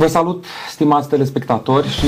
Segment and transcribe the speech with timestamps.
[0.00, 2.06] Vă salut, stimați telespectatori, și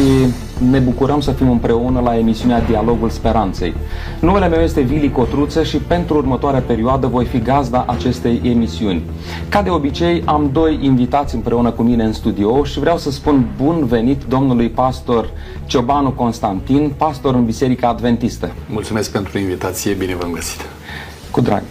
[0.70, 3.74] ne bucurăm să fim împreună la emisiunea Dialogul Speranței.
[4.20, 9.02] Numele meu este Vili Cotruță și pentru următoarea perioadă voi fi gazda acestei emisiuni.
[9.48, 13.46] Ca de obicei, am doi invitați împreună cu mine în studio și vreau să spun
[13.56, 15.30] bun venit domnului pastor
[15.66, 18.52] Ciobanu Constantin, pastor în Biserica Adventistă.
[18.68, 20.60] Mulțumesc pentru invitație, bine v-am găsit.
[21.30, 21.62] Cu drag.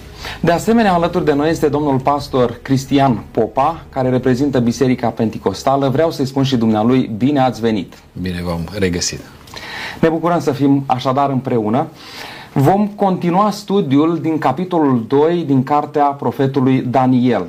[0.44, 5.90] De asemenea, alături de noi este domnul pastor Cristian Popa, care reprezintă Biserica Pentecostală.
[5.90, 7.94] Vreau să-i spun și dumnealui, bine ați venit!
[8.22, 9.20] Bine v-am regăsit!
[10.00, 11.88] Ne bucurăm să fim așadar împreună.
[12.54, 17.45] Vom continua studiul din capitolul 2 din cartea profetului Daniel.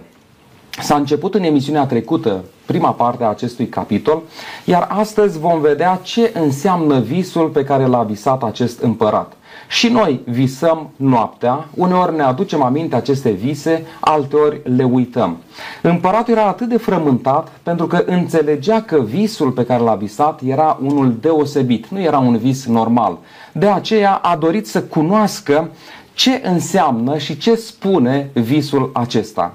[0.81, 4.23] S-a început în emisiunea trecută prima parte a acestui capitol,
[4.65, 9.33] iar astăzi vom vedea ce înseamnă visul pe care l-a visat acest împărat.
[9.73, 15.37] Și noi visăm noaptea, uneori ne aducem aminte aceste vise, alteori le uităm.
[15.83, 20.79] Împăratul era atât de frământat pentru că înțelegea că visul pe care l-a visat era
[20.83, 23.19] unul deosebit, nu era un vis normal.
[23.53, 25.71] De aceea a dorit să cunoască
[26.15, 29.55] ce înseamnă și ce spune visul acesta.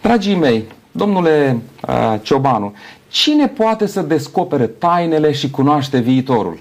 [0.00, 2.72] Dragii mei, domnule uh, Ciobanu,
[3.08, 6.58] cine poate să descopere tainele și cunoaște viitorul?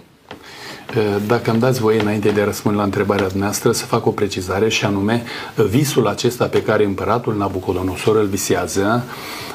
[1.28, 4.70] Dacă îmi dați voie înainte de a răspunde la întrebarea dumneavoastră să fac o precizare
[4.70, 5.24] și anume
[5.70, 9.51] visul acesta pe care împăratul Nabucodonosor îl visează Uh,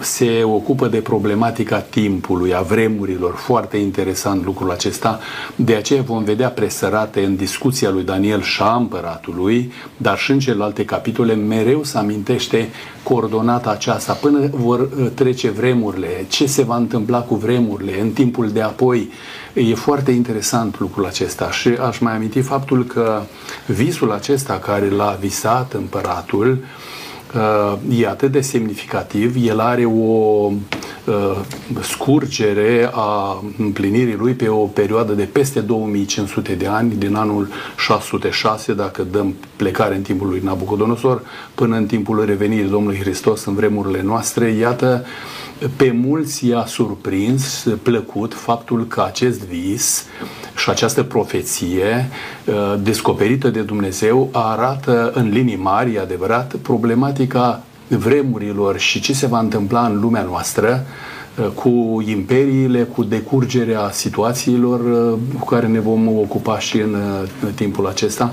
[0.00, 5.18] se ocupă de problematica timpului, a vremurilor, foarte interesant lucrul acesta,
[5.54, 10.38] de aceea vom vedea presărate în discuția lui Daniel și a împăratului, dar și în
[10.38, 11.34] celelalte capitole.
[11.34, 12.68] Mereu se amintește
[13.02, 14.12] coordonata aceasta.
[14.12, 19.10] Până vor uh, trece vremurile, ce se va întâmpla cu vremurile în timpul de apoi.
[19.54, 21.50] E foarte interesant lucrul acesta.
[21.50, 23.22] Și aș mai aminti faptul că
[23.66, 26.58] visul acesta care l-a visat împăratul
[27.90, 30.52] e atât de semnificativ, el are o
[31.80, 38.72] scurgere a împlinirii lui pe o perioadă de peste 2500 de ani, din anul 606,
[38.72, 41.22] dacă dăm plecare în timpul lui Nabucodonosor,
[41.54, 44.50] până în timpul revenirii Domnului Hristos în vremurile noastre.
[44.50, 45.04] Iată,
[45.76, 50.04] pe mulți i-a surprins, plăcut, faptul că acest vis
[50.56, 52.08] și această profeție
[52.44, 59.38] uh, descoperită de Dumnezeu arată în linii mari, adevărat, problematica vremurilor și ce se va
[59.38, 60.84] întâmpla în lumea noastră.
[60.84, 61.17] uh,
[61.54, 66.96] cu imperiile, cu decurgerea situațiilor uh, cu care ne vom ocupa și în
[67.54, 68.32] timpul acesta.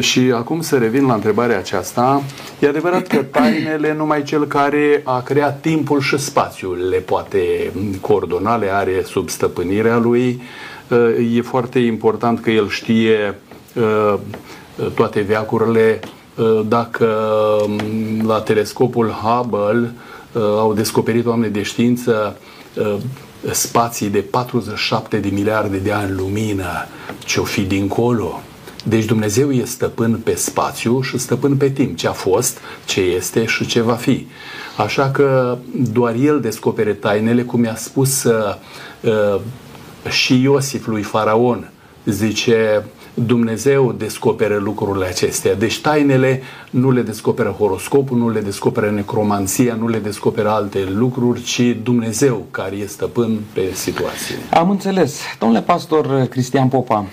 [0.00, 2.22] Și acum să revin la întrebarea aceasta.
[2.58, 8.56] E adevărat că tainele numai cel care a creat timpul și spațiul le poate coordona,
[8.56, 10.40] le are sub stăpânirea lui
[10.88, 13.38] Uh, e foarte important că el știe
[13.74, 14.14] uh,
[14.94, 16.00] toate veacurile.
[16.34, 17.06] Uh, dacă
[17.64, 19.92] um, la telescopul Hubble
[20.34, 22.36] au descoperit oameni de știință
[23.50, 26.86] spații de 47 de miliarde de ani lumină,
[27.24, 28.40] ce-o fi dincolo,
[28.84, 33.44] deci Dumnezeu e stăpân pe spațiu și stăpân pe timp, ce a fost, ce este
[33.44, 34.26] și ce va fi.
[34.76, 35.58] Așa că
[35.92, 39.40] doar El descopere tainele, cum i-a spus uh,
[40.08, 41.70] și Iosif lui Faraon
[42.04, 42.86] zice
[43.26, 45.54] Dumnezeu descoperă lucrurile acestea.
[45.54, 51.42] Deci tainele nu le descoperă horoscopul, nu le descoperă necromanția, nu le descoperă alte lucruri,
[51.42, 54.36] ci Dumnezeu care este stăpân pe situație.
[54.50, 55.20] Am înțeles.
[55.38, 57.04] Domnule pastor Cristian Popa,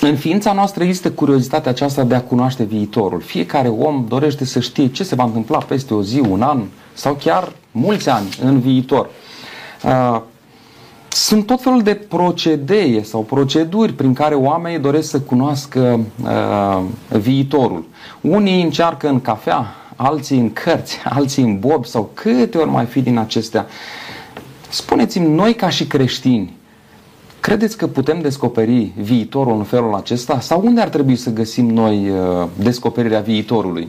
[0.00, 3.20] în ființa noastră există curiozitatea aceasta de a cunoaște viitorul.
[3.20, 7.14] Fiecare om dorește să știe ce se va întâmpla peste o zi, un an sau
[7.14, 9.08] chiar mulți ani în viitor.
[11.08, 16.82] Uh, sunt tot felul de procedee sau proceduri prin care oamenii doresc să cunoască uh,
[17.18, 17.84] viitorul.
[18.20, 19.66] Unii încearcă în cafea,
[19.96, 23.66] alții în cărți, alții în bob sau câte ori mai fi din acestea.
[24.68, 26.56] Spuneți-mi, noi ca și creștini,
[27.40, 30.40] credeți că putem descoperi viitorul în felul acesta?
[30.40, 33.88] Sau unde ar trebui să găsim noi uh, descoperirea viitorului?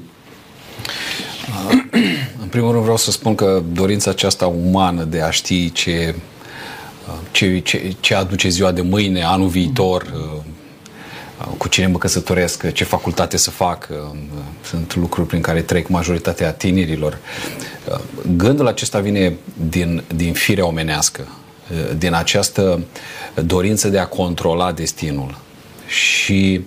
[2.41, 6.15] În primul rând vreau să spun că dorința aceasta umană de a ști ce
[7.31, 10.41] ce, ce, ce aduce ziua de mâine, anul viitor, uh,
[11.57, 13.87] cu cine mă căsătoresc, ce facultate să fac.
[13.91, 14.17] Uh,
[14.63, 17.17] sunt lucruri prin care trec majoritatea tinerilor.
[17.91, 17.99] Uh,
[18.35, 19.37] gândul acesta vine
[19.69, 21.27] din, din firea omenească,
[21.97, 22.83] din această
[23.45, 25.37] dorință de a controla destinul.
[25.87, 26.61] Și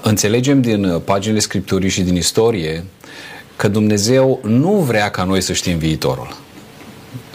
[0.00, 2.84] înțelegem din paginile Scripturii și din istorie
[3.56, 6.41] că Dumnezeu nu vrea ca noi să știm viitorul.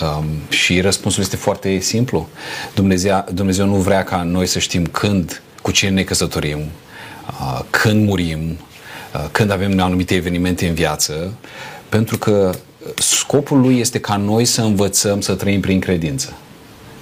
[0.01, 2.29] Um, și răspunsul este foarte simplu.
[2.74, 8.07] Dumnezeu, Dumnezeu nu vrea ca noi să știm când, cu cine ne căsătorim, uh, când
[8.07, 8.57] murim,
[9.13, 11.33] uh, când avem anumite evenimente în viață,
[11.89, 12.56] pentru că
[12.97, 16.33] scopul lui este ca noi să învățăm să trăim prin credință.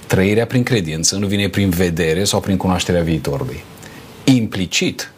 [0.06, 3.64] Trăirea prin credință nu vine prin vedere sau prin cunoașterea viitorului.
[4.24, 5.12] Implicit,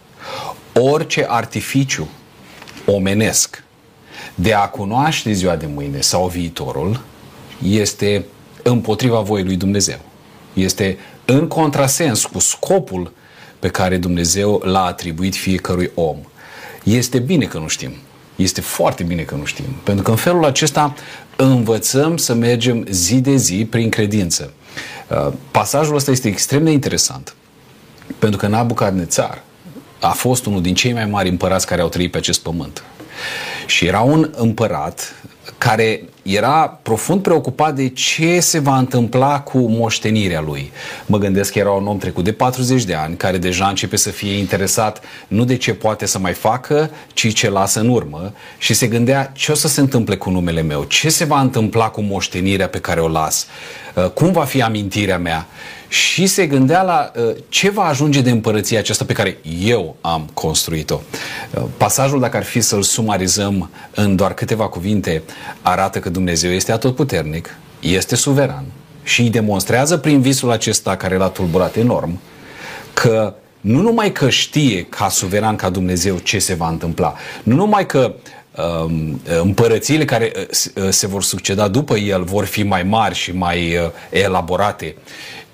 [0.72, 2.08] orice artificiu
[2.86, 3.62] omenesc
[4.34, 7.00] de a cunoaște ziua de mâine sau viitorul
[7.62, 8.24] este
[8.62, 9.98] împotriva voii lui Dumnezeu.
[10.52, 13.12] Este în contrasens cu scopul
[13.58, 16.16] pe care Dumnezeu l-a atribuit fiecărui om.
[16.82, 17.92] Este bine că nu știm.
[18.36, 19.64] Este foarte bine că nu știm.
[19.82, 20.94] Pentru că în felul acesta
[21.36, 24.52] învățăm să mergem zi de zi prin credință.
[25.08, 27.34] Uh, pasajul ăsta este extrem de interesant.
[28.18, 29.42] Pentru că Nabucadnețar
[30.00, 32.82] a fost unul din cei mai mari împărați care au trăit pe acest pământ.
[33.66, 35.22] Și era un împărat
[35.58, 40.72] care era profund preocupat de ce se va întâmpla cu moștenirea lui.
[41.06, 44.10] Mă gândesc că era un om trecut de 40 de ani, care deja începe să
[44.10, 48.74] fie interesat nu de ce poate să mai facă, ci ce lasă în urmă și
[48.74, 52.00] se gândea ce o să se întâmple cu numele meu, ce se va întâmpla cu
[52.00, 53.46] moștenirea pe care o las,
[53.94, 55.46] uh, cum va fi amintirea mea
[55.88, 60.28] și se gândea la uh, ce va ajunge de împărăția aceasta pe care eu am
[60.34, 61.00] construit-o.
[61.54, 65.22] Uh, pasajul, dacă ar fi să-l sumarizăm în doar câteva cuvinte,
[65.62, 68.64] arată că Dumnezeu este atotputernic, este suveran
[69.02, 72.18] și îi demonstrează prin visul acesta care l-a tulburat enorm
[72.92, 77.86] că nu numai că știe ca suveran ca Dumnezeu ce se va întâmpla, nu numai
[77.86, 78.14] că
[78.84, 83.90] um, împărățiile care uh, se vor succeda după el vor fi mai mari și mai
[84.10, 84.94] elaborate,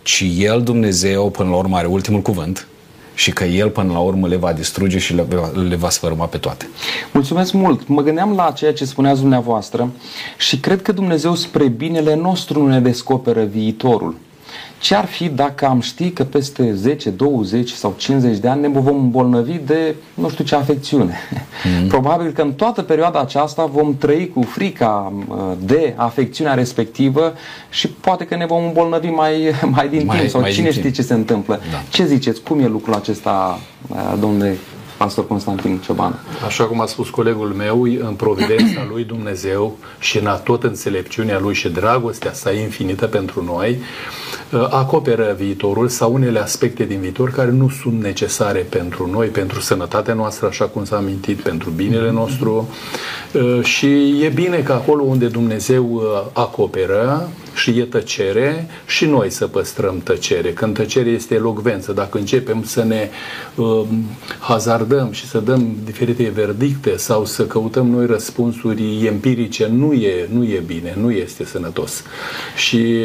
[0.05, 2.67] ci El, Dumnezeu, până la urmă are ultimul cuvânt
[3.15, 6.27] și că El până la urmă le va distruge și le va, le va sfărâma
[6.27, 6.69] pe toate.
[7.13, 7.89] Mulțumesc mult!
[7.89, 9.91] Mă gândeam la ceea ce spuneați dumneavoastră
[10.39, 14.15] și cred că Dumnezeu spre binele nostru nu ne descoperă viitorul.
[14.85, 18.69] Ce ar fi dacă am ști că peste 10, 20 sau 50 de ani ne
[18.69, 21.19] vom îmbolnăvi de nu știu ce afecțiune?
[21.81, 21.89] Mm.
[21.89, 27.35] Probabil că în toată perioada aceasta vom trăi cu frica uh, de afecțiunea respectivă
[27.71, 30.83] și poate că ne vom îmbolnăvi mai, mai din mai, timp sau mai cine știe
[30.83, 30.95] timp.
[30.95, 31.61] ce se întâmplă.
[31.71, 31.83] Da.
[31.89, 32.41] Ce ziceți?
[32.41, 34.57] Cum e lucrul acesta, uh, domnule
[34.97, 36.19] pastor Constantin Cioban.
[36.47, 41.55] Așa cum a spus colegul meu, în providența lui Dumnezeu și în tot înțelepciunea lui
[41.55, 44.34] și dragostea sa infinită pentru noi, uh,
[44.71, 50.15] acoperă viitorul sau unele aspecte din viitor care nu sunt necesare pentru noi, pentru sănătatea
[50.15, 52.69] noastră, așa cum s-a amintit, pentru binele nostru.
[53.33, 56.03] Uh, și e bine că acolo unde Dumnezeu uh,
[56.33, 60.53] acoperă, și e tăcere și noi să păstrăm tăcere.
[60.53, 63.09] Când tăcere este elocvență, dacă începem să ne
[63.55, 63.83] uh,
[64.39, 70.45] hazardăm și să dăm diferite verdicte sau să căutăm noi răspunsuri empirice, nu e, nu
[70.45, 72.03] e bine, nu este sănătos.
[72.57, 72.97] Și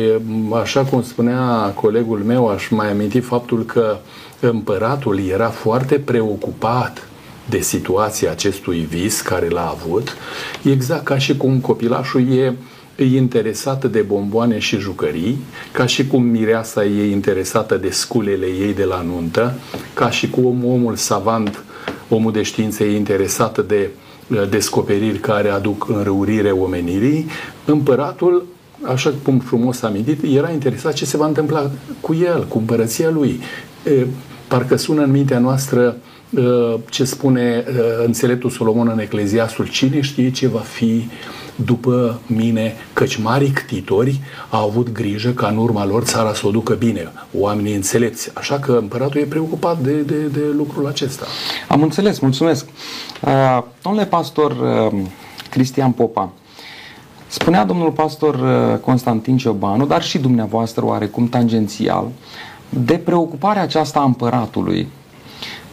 [0.61, 3.97] așa cum spunea colegul meu, aș mai aminti faptul că
[4.39, 7.07] împăratul era foarte preocupat
[7.49, 10.17] de situația acestui vis care l-a avut,
[10.63, 12.53] exact ca și cum copilașul e
[12.99, 15.37] e interesată de bomboane și jucării,
[15.71, 19.53] ca și cum mireasa e interesată de sculele ei de la nuntă,
[19.93, 21.63] ca și cum omul savant,
[22.09, 23.89] omul de știință e interesată de
[24.27, 27.25] uh, descoperiri care aduc înrăurire omenirii,
[27.65, 28.45] împăratul
[28.81, 31.71] așa cum frumos amintit, era interesat ce se va întâmpla
[32.01, 33.39] cu el, cu împărăția lui.
[34.47, 35.97] Parcă sună în mintea noastră
[36.29, 41.07] uh, ce spune uh, înțeleptul Solomon în Ecleziastul, cine știe ce va fi
[41.65, 46.51] după mine, căci mari ctitori au avut grijă ca în urma lor țara să o
[46.51, 48.31] ducă bine, oamenii înțelepți.
[48.33, 51.25] Așa că împăratul e preocupat de, de, de lucrul acesta.
[51.67, 52.67] Am înțeles, mulțumesc.
[53.21, 55.01] Uh, domnule pastor uh,
[55.49, 56.31] Cristian Popa,
[57.27, 62.07] spunea domnul pastor uh, Constantin Ciobanu, dar și dumneavoastră oarecum tangențial,
[62.69, 64.87] de preocuparea aceasta a împăratului.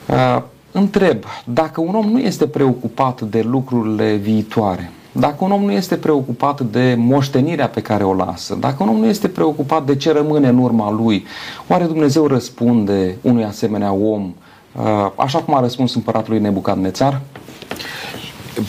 [0.08, 5.72] Uh, întreb, dacă un om nu este preocupat de lucrurile viitoare, dacă un om nu
[5.72, 9.96] este preocupat de moștenirea pe care o lasă, dacă un om nu este preocupat de
[9.96, 11.26] ce rămâne în urma lui,
[11.66, 14.34] oare Dumnezeu răspunde unui asemenea om
[14.72, 17.20] uh, așa cum a răspuns împăratului Nebucadnețar?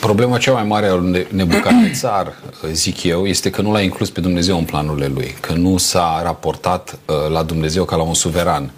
[0.00, 2.32] Problema cea mai mare a lui Nebucadnețar,
[2.72, 6.20] zic eu, este că nu l-a inclus pe Dumnezeu în planurile lui, că nu s-a
[6.24, 8.70] raportat uh, la Dumnezeu ca la un suveran.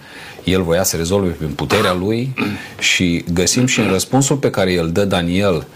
[0.45, 2.35] El voia să rezolve prin puterea lui
[2.79, 5.67] și găsim și în răspunsul pe care îl dă Daniel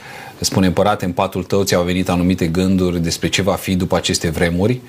[0.41, 4.29] spune împărate, în patul tău ți-au venit anumite gânduri despre ce va fi după aceste
[4.29, 4.81] vremuri.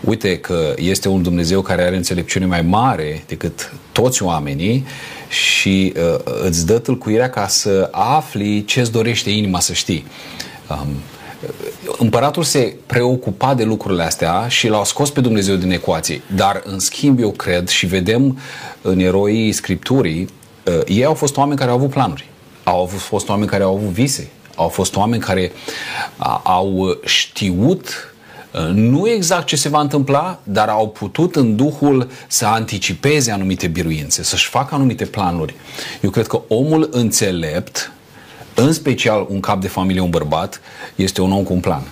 [0.00, 4.86] Uite că este un Dumnezeu care are înțelepciune mai mare decât toți oamenii
[5.28, 10.04] și uh, îți dă tâlcuirea ca să afli ce îți dorește inima să știi.
[10.70, 10.88] Um,
[11.98, 16.22] împăratul se preocupa de lucrurile astea și l-au scos pe Dumnezeu din ecuație.
[16.34, 18.38] Dar, în schimb, eu cred și vedem
[18.82, 20.28] în eroii Scripturii,
[20.66, 22.28] uh, ei au fost oameni care au avut planuri.
[22.64, 24.28] Au avut, fost oameni care au avut vise,
[24.58, 25.52] Au fost oameni care
[26.42, 28.12] au știut
[28.72, 34.22] nu exact ce se va întâmpla, dar au putut în Duhul să anticipeze anumite biruințe,
[34.22, 35.54] să-și facă anumite planuri.
[36.00, 37.92] Eu cred că omul înțelept,
[38.54, 40.60] în special un cap de familie, un bărbat,
[40.94, 41.82] este un om cu un plan.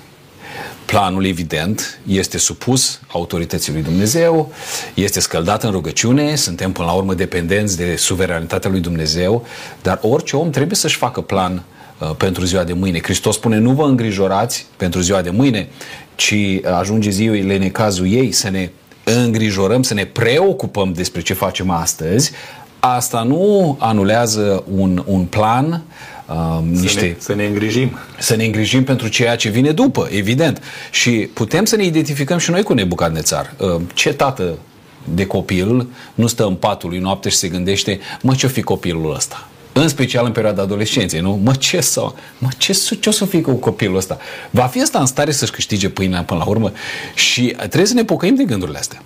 [0.84, 4.52] Planul, evident, este supus autorității lui Dumnezeu,
[4.94, 9.46] este scăldat în rugăciune, suntem până la urmă dependenți de suveranitatea lui Dumnezeu,
[9.82, 11.75] dar orice om trebuie să-și facă plan uh,
[12.16, 13.00] pentru ziua de mâine.
[13.02, 15.68] Hristos spune, nu vă îngrijorați pentru ziua de mâine,
[16.14, 16.34] ci
[16.78, 18.70] ajunge ziua necazul ei să ne
[19.04, 22.32] îngrijorăm, să ne preocupăm despre ce facem astăzi,
[22.80, 25.82] asta nu anulează un, un plan,
[26.26, 26.98] uh, niște...
[26.98, 27.98] Să ne, să ne îngrijim.
[28.18, 30.62] Să ne îngrijim pentru ceea ce vine după, evident.
[30.90, 33.54] Și putem să ne identificăm și noi cu Nebucadnețar.
[33.56, 34.58] Uh, ce tată
[35.14, 39.14] de copil nu stă în patul lui noapte și se gândește, mă, ce-o fi copilul
[39.14, 39.48] ăsta?
[39.78, 41.40] În special în perioada adolescenței, nu?
[41.42, 44.18] Mă, ce să, mă, ce, ce o să fie cu copilul ăsta?
[44.50, 46.72] Va fi ăsta în stare să-și câștige pâinea până la urmă?
[47.14, 49.02] Și trebuie să ne pocăim de gândurile astea.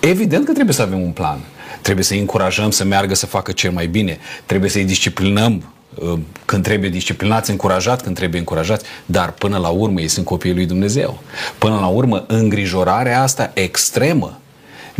[0.00, 1.38] Evident că trebuie să avem un plan.
[1.82, 4.18] Trebuie să-i încurajăm să meargă să facă cel mai bine.
[4.46, 10.00] Trebuie să-i disciplinăm uh, când trebuie disciplinați, încurajat când trebuie încurajați, dar până la urmă
[10.00, 11.22] ei sunt copiii lui Dumnezeu.
[11.58, 14.40] Până la urmă, îngrijorarea asta extremă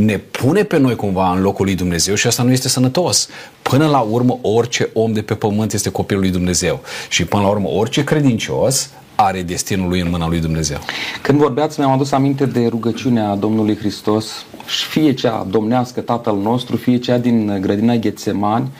[0.05, 3.29] ne pune pe noi cumva în locul lui Dumnezeu și asta nu este sănătos.
[3.63, 6.81] Până la urmă, orice om de pe pământ este copilul lui Dumnezeu.
[7.09, 10.79] Și până la urmă, orice credincios are destinul lui în mâna lui Dumnezeu.
[11.23, 14.47] Când vorbeați, mi-am adus aminte de rugăciunea Domnului Hristos,
[14.91, 18.71] fie cea domnească Tatăl nostru, fie cea din grădina Ghețemani,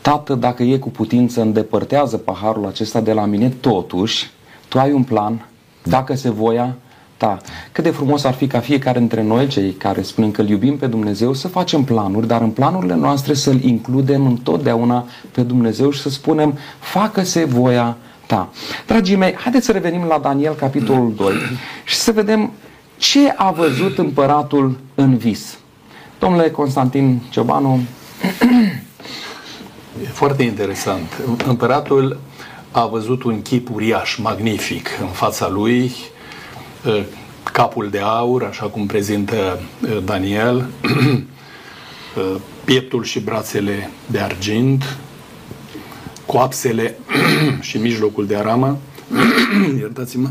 [0.00, 4.30] Tată, dacă e cu putință, îndepărtează paharul acesta de la mine, totuși,
[4.68, 5.48] tu ai un plan,
[5.82, 6.76] dacă se voia,
[7.22, 7.38] ta.
[7.72, 10.76] Cât de frumos ar fi ca fiecare dintre noi, cei care spunem că îl iubim
[10.76, 16.00] pe Dumnezeu, să facem planuri, dar în planurile noastre să-L includem întotdeauna pe Dumnezeu și
[16.00, 18.48] să spunem, facă-se voia ta.
[18.86, 21.32] Dragii mei, haideți să revenim la Daniel, capitolul 2
[21.84, 22.50] și să vedem
[22.96, 25.58] ce a văzut împăratul în vis.
[26.18, 27.80] Domnule Constantin Ciobanu.
[30.02, 31.20] E foarte interesant.
[31.46, 32.20] Împăratul
[32.70, 36.11] a văzut un chip uriaș, magnific, în fața lui, ă,
[37.52, 39.60] capul de aur, așa cum prezintă
[39.96, 40.66] ă, Daniel,
[42.16, 44.96] ă, pieptul și brațele de argint,
[46.26, 46.98] coapsele
[47.60, 48.78] și mijlocul de aramă,
[49.78, 50.28] iertați-mă,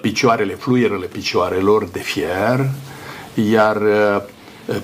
[0.00, 2.70] picioarele, fluierele picioarelor de fier,
[3.48, 3.82] iar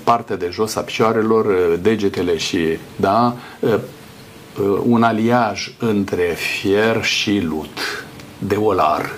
[0.04, 3.36] partea de jos a picioarelor, degetele și, da,
[4.82, 8.04] un aliaj între fier și lut,
[8.40, 9.10] de olar.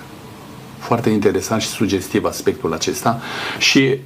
[0.79, 3.21] Foarte interesant și sugestiv aspectul acesta.
[3.57, 3.97] Și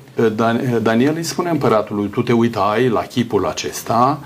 [0.81, 4.19] Daniel îi spune împăratului, tu te uitai la chipul acesta,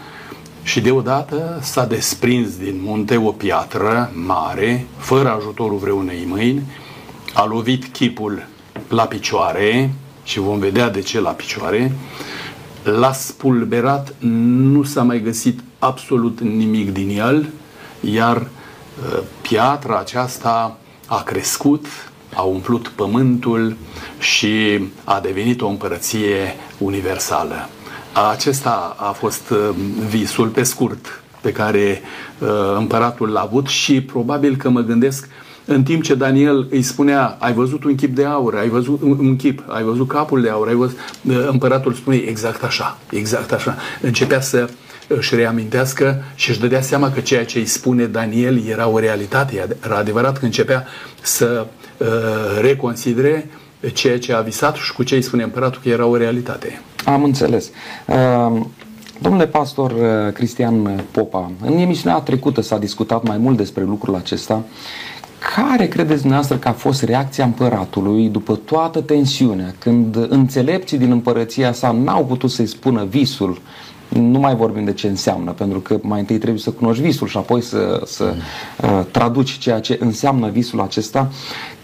[0.63, 6.61] și deodată s-a desprins din munte o piatră mare, fără ajutorul vreunei mâini,
[7.33, 8.47] a lovit chipul
[8.87, 9.93] la picioare,
[10.23, 11.95] și vom vedea de ce la picioare,
[12.83, 17.49] l-a spulberat, nu s-a mai găsit absolut nimic din el,
[17.99, 20.77] iar uh, piatra aceasta
[21.11, 21.85] a crescut,
[22.33, 23.75] a umplut pământul
[24.19, 27.69] și a devenit o împărăție universală.
[28.31, 29.69] Acesta a fost uh,
[30.09, 32.01] visul pe scurt pe care
[32.39, 35.27] uh, împăratul l-a avut și probabil că mă gândesc
[35.65, 39.17] în timp ce Daniel îi spunea, ai văzut un chip de aur, ai văzut un,
[39.19, 43.51] un chip, ai văzut capul de aur, ai văzut, uh, împăratul spune exact așa, exact
[43.51, 43.77] așa.
[44.01, 44.69] Începea să
[45.17, 49.67] își reamintească și își dădea seama că ceea ce îi spune Daniel era o realitate.
[49.85, 50.85] Era adevărat că începea
[51.21, 51.65] să
[51.97, 52.07] uh,
[52.61, 53.49] reconsidere
[53.93, 56.81] ceea ce a visat și cu ce îi spune împăratul că era o realitate.
[57.05, 57.69] Am înțeles.
[58.05, 58.61] Uh,
[59.21, 64.63] domnule pastor uh, Cristian Popa, în emisiunea trecută s-a discutat mai mult despre lucrul acesta.
[65.55, 71.73] Care credeți dumneavoastră că a fost reacția împăratului după toată tensiunea, când înțelepții din împărăția
[71.73, 73.61] sa n-au putut să-i spună visul,
[74.13, 77.37] nu mai vorbim de ce înseamnă, pentru că mai întâi trebuie să cunoști visul și
[77.37, 78.33] apoi să, să
[78.83, 81.29] uh, traduci ceea ce înseamnă visul acesta.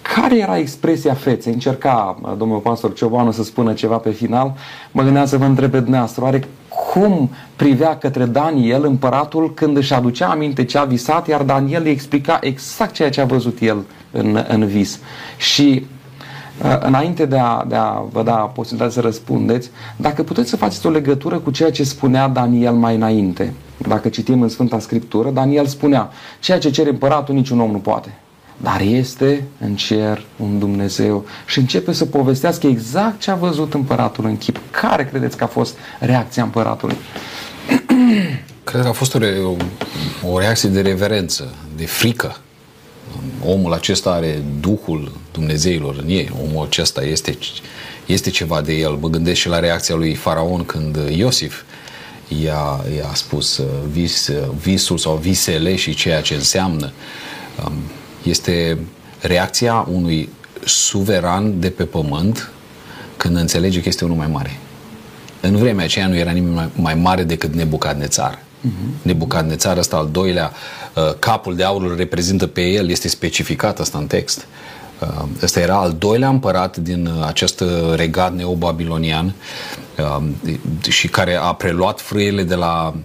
[0.01, 1.53] Care era expresia feței?
[1.53, 4.53] Încerca domnul pastor Ciobanu să spună ceva pe final.
[4.91, 6.47] Mă gândeam să vă întreb pe dumneavoastră, oare
[6.93, 11.91] cum privea către Daniel împăratul când își aducea aminte ce a visat, iar Daniel îi
[11.91, 14.99] explica exact ceea ce a văzut el în, în vis.
[15.37, 15.85] Și
[16.79, 20.89] înainte de a, de a vă da posibilitatea să răspundeți, dacă puteți să faceți o
[20.89, 23.53] legătură cu ceea ce spunea Daniel mai înainte.
[23.87, 26.09] Dacă citim în Sfânta Scriptură, Daniel spunea,
[26.39, 28.17] ceea ce cere împăratul niciun om nu poate
[28.57, 34.25] dar este în cer un Dumnezeu și începe să povestească exact ce a văzut împăratul
[34.25, 34.59] în chip.
[34.71, 36.97] Care credeți că a fost reacția împăratului?
[38.63, 39.55] Cred că a fost o, re, o,
[40.31, 42.37] o reacție de reverență, de frică.
[43.45, 46.31] Omul acesta are Duhul Dumnezeilor în ei.
[46.43, 47.37] Omul acesta este,
[48.05, 48.91] este ceva de el.
[48.91, 51.61] Mă gândesc și la reacția lui Faraon când Iosif
[52.43, 56.91] i-a, i-a spus uh, vis, uh, visul sau visele și ceea ce înseamnă.
[57.65, 57.73] Um,
[58.23, 58.77] este
[59.21, 60.29] reacția unui
[60.65, 62.51] suveran de pe pământ
[63.17, 64.59] când înțelege că este unul mai mare.
[65.41, 68.45] În vremea aceea nu era nimeni mai mare decât Nebucadnețar.
[68.65, 69.01] Uh-huh.
[69.01, 70.51] Nebucadnețar ăsta al doilea,
[70.95, 74.47] uh, capul de aur îl reprezintă pe el, este specificat asta în text.
[74.99, 77.63] Uh, ăsta era al doilea împărat din uh, acest
[77.95, 79.33] regat neobabilonian
[80.89, 82.95] și care a preluat frâiele de la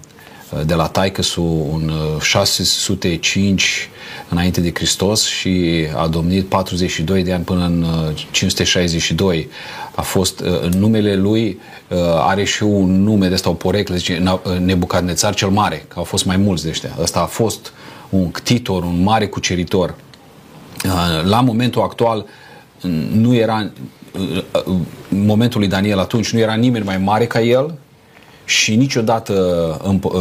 [0.66, 1.42] de la Taicăsu
[1.74, 3.90] în 605
[4.32, 7.86] înainte de Hristos și a domnit 42 de ani până în
[8.30, 9.48] 562.
[9.94, 11.60] A fost în numele lui
[12.18, 14.22] are și un nume de ăsta, o poreclă, zice
[14.60, 16.96] Nebucadnețar cel Mare, că au fost mai mulți de ăștia.
[17.00, 17.72] Ăsta a fost
[18.08, 19.94] un ctitor, un mare cuceritor.
[21.24, 22.26] La momentul actual
[23.12, 23.70] nu era
[25.08, 27.74] în momentul lui Daniel atunci nu era nimeni mai mare ca el
[28.44, 29.34] și niciodată
[29.84, 30.12] împ-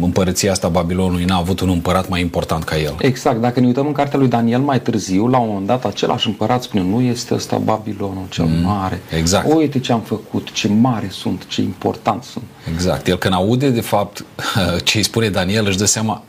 [0.00, 2.94] împărăția asta Babilonului n-a avut un împărat mai important ca el.
[3.00, 3.40] Exact.
[3.40, 6.62] Dacă ne uităm în cartea lui Daniel mai târziu, la un moment dat același împărat
[6.62, 9.02] spune nu este ăsta Babilonul cel mm, mare.
[9.16, 9.52] Exact.
[9.54, 12.44] Uite ce am făcut, ce mare sunt, ce important sunt.
[12.72, 13.06] Exact.
[13.06, 14.24] El când aude de fapt
[14.84, 16.22] ce îi spune Daniel își dă seama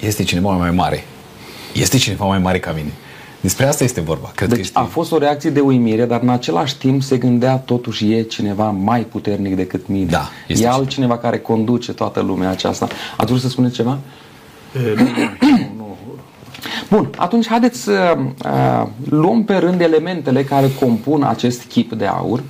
[0.00, 1.04] este cineva mai mare.
[1.72, 2.92] Este cineva mai mare ca mine.
[3.40, 4.32] Despre asta este vorba.
[4.34, 4.78] Cred deci că este...
[4.78, 8.70] a fost o reacție de uimire, dar în același timp se gândea totuși e cineva
[8.70, 10.10] mai puternic decât mine.
[10.10, 12.88] Da, este e altcineva care conduce toată lumea aceasta.
[13.16, 13.98] Ați vrut să spuneți ceva?
[16.90, 21.62] E, nu, nu, Bun, atunci haideți să uh, luăm pe rând elementele care compun acest
[21.62, 22.42] chip de aur.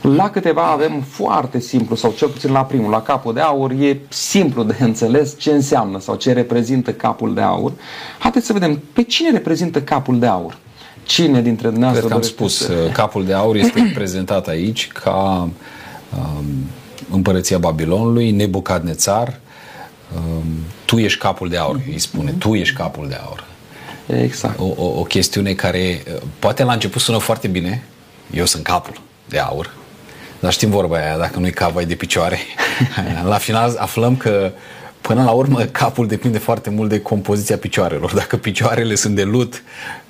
[0.00, 4.00] La câteva avem foarte simplu, sau cel puțin la primul, la capul de aur, e
[4.08, 7.72] simplu de înțeles ce înseamnă sau ce reprezintă capul de aur.
[8.18, 10.56] Haideți să vedem pe cine reprezintă capul de aur.
[11.02, 12.72] Cine dintre dumneavoastră Cred că am spus, să...
[12.86, 15.48] Uh, capul de aur este prezentat aici ca
[16.16, 16.44] um,
[17.10, 19.40] împărăția Babilonului, Nebucadnețar,
[20.16, 20.44] um,
[20.84, 23.52] tu ești capul de aur, îi spune, tu ești capul de aur.
[24.06, 24.58] Exact.
[24.58, 27.82] O, o, o chestiune care uh, poate la început sună foarte bine,
[28.30, 29.74] eu sunt capul de aur,
[30.40, 32.38] dar știm vorba aia, dacă nu-i cap, ai de picioare.
[33.24, 34.52] la final aflăm că
[35.08, 38.14] Până la urmă, capul depinde foarte mult de compoziția picioarelor.
[38.14, 39.62] Dacă picioarele sunt de lut,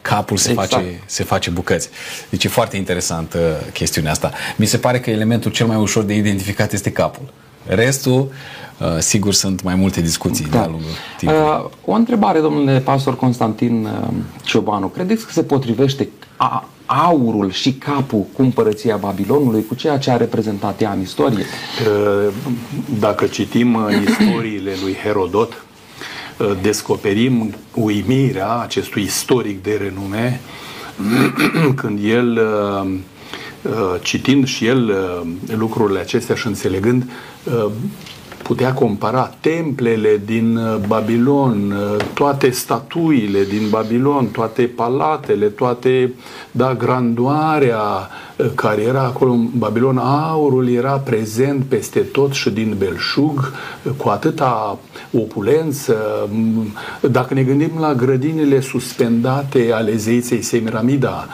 [0.03, 0.73] capul se, exact.
[0.73, 1.89] face, se face bucăți.
[2.31, 4.33] Deci e foarte interesantă chestiunea asta.
[4.57, 7.33] Mi se pare că elementul cel mai ușor de identificat este capul.
[7.67, 8.33] Restul,
[8.79, 10.51] uh, sigur, sunt mai multe discuții da.
[10.51, 11.43] de-a lungul timpului.
[11.43, 14.09] Uh, o întrebare, domnule pastor Constantin uh,
[14.43, 14.87] Ciobanu.
[14.87, 20.17] Credeți că se potrivește a, aurul și capul cu împărăția Babilonului, cu ceea ce a
[20.17, 21.45] reprezentat ea în istorie?
[22.99, 25.65] Dacă citim istoriile lui Herodot,
[26.63, 30.41] descoperim uimirea acestui istoric de renume
[31.81, 32.41] când el
[34.03, 34.95] citind și el
[35.57, 37.11] lucrurile acestea și înțelegând
[38.45, 46.15] putea compara templele din uh, Babilon, uh, toate statuile din Babilon, toate palatele, toate,
[46.51, 47.81] da, grandoarea
[48.37, 53.53] uh, care era acolo în Babilon, aurul era prezent peste tot și din belșug,
[53.97, 54.79] cu atâta
[55.13, 56.29] opulență.
[56.31, 56.67] Mm,
[57.01, 61.29] dacă ne gândim la grădinile suspendate ale zeiței Semiramida,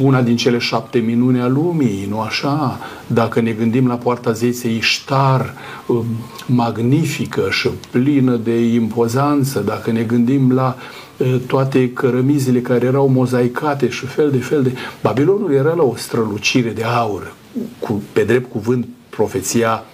[0.00, 2.78] una din cele șapte minuni a lumii, nu așa?
[3.06, 5.54] Dacă ne gândim la poarta zeiței Iștar,
[5.86, 6.06] um,
[6.46, 10.76] magnifică și plină de impozanță, dacă ne gândim la
[11.16, 14.72] uh, toate cărămizile care erau mozaicate și fel de fel de...
[15.02, 17.34] Babilonul era la o strălucire de aur.
[17.78, 19.84] Cu, pe drept cuvânt, profeția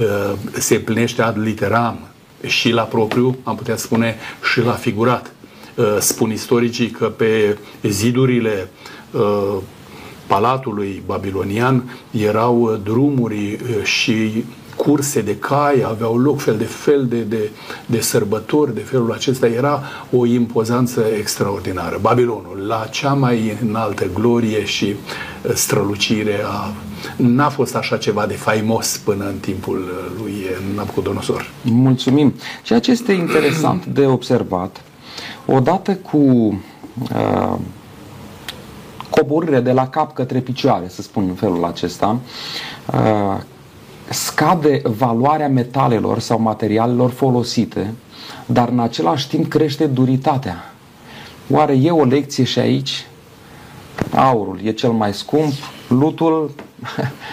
[0.00, 1.98] uh, se împlinește ad literam
[2.46, 4.16] și la propriu, am putea spune,
[4.52, 5.32] și la figurat.
[5.78, 8.70] Uh, spun istoricii că pe zidurile
[9.10, 9.56] uh,
[10.26, 14.44] palatului babilonian erau uh, drumuri și
[14.76, 17.50] curse de cai, aveau loc fel de fel de, de,
[17.86, 19.46] de sărbători de felul acesta.
[19.46, 21.98] Era o impozanță extraordinară.
[22.00, 24.94] Babilonul, la cea mai înaltă glorie și
[25.54, 26.72] strălucire a
[27.16, 29.84] N-a fost așa ceva de faimos până în timpul
[30.20, 30.34] lui
[30.74, 31.50] Nabucodonosor.
[31.62, 32.34] Mulțumim.
[32.62, 34.82] Ceea ce este interesant de observat
[35.50, 37.54] odată cu uh,
[39.10, 42.18] coborârea de la cap către picioare, să spun în felul acesta,
[42.92, 43.40] uh,
[44.08, 47.94] scade valoarea metalelor sau materialelor folosite,
[48.46, 50.72] dar în același timp crește duritatea.
[51.50, 53.06] Oare e o lecție și aici?
[54.14, 55.52] Aurul e cel mai scump,
[55.88, 56.50] lutul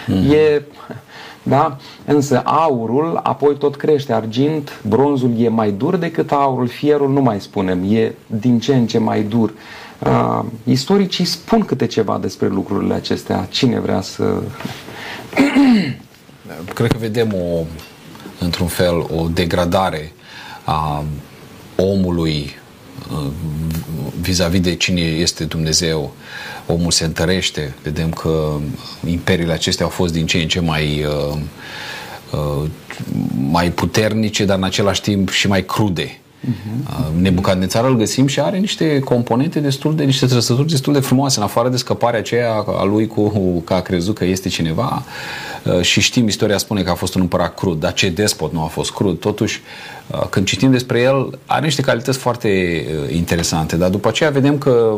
[0.06, 0.30] mm.
[0.32, 0.62] e
[1.48, 1.76] Da?
[2.04, 7.40] Însă aurul apoi tot crește, argint, bronzul e mai dur decât aurul, fierul nu mai
[7.40, 9.52] spunem, e din ce în ce mai dur.
[9.98, 13.46] Uh, istoricii spun câte ceva despre lucrurile acestea.
[13.50, 14.42] Cine vrea să...
[16.74, 17.64] Cred că vedem o,
[18.40, 20.12] într-un fel o degradare
[20.64, 21.04] a
[21.76, 22.65] omului uh,
[24.20, 26.14] vis-a-vis de cine este Dumnezeu.
[26.66, 28.58] Omul se întărește, vedem că
[29.06, 31.38] imperiile acestea au fost din ce în ce mai uh,
[32.30, 32.68] uh,
[33.50, 36.20] mai puternice, dar în același timp și mai crude.
[36.44, 37.12] Uh-huh.
[37.20, 41.44] Nebucadnețar îl găsim și are niște componente destul de, niște trăsături destul de frumoase, în
[41.44, 45.02] afară de scăparea aceea a lui cu că a crezut că este cineva
[45.64, 48.62] uh, și știm, istoria spune că a fost un împărat crud, dar ce despot nu
[48.62, 49.60] a fost crud, totuși
[50.06, 54.58] uh, când citim despre el, are niște calități foarte uh, interesante, dar după aceea vedem
[54.58, 54.94] că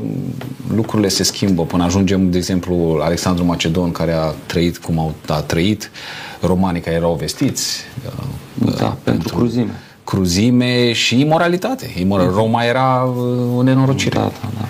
[0.75, 5.41] lucrurile se schimbă până ajungem, de exemplu, Alexandru Macedon, care a trăit cum a, a
[5.41, 5.91] trăit,
[6.41, 7.77] romanii care erau vestiți.
[8.55, 11.95] Da, pentru, pentru cruzime cruzime și imoralitate.
[11.99, 12.31] Imoral.
[12.31, 14.19] Roma era uh, o nenorocire.
[14.19, 14.69] Da, da, da.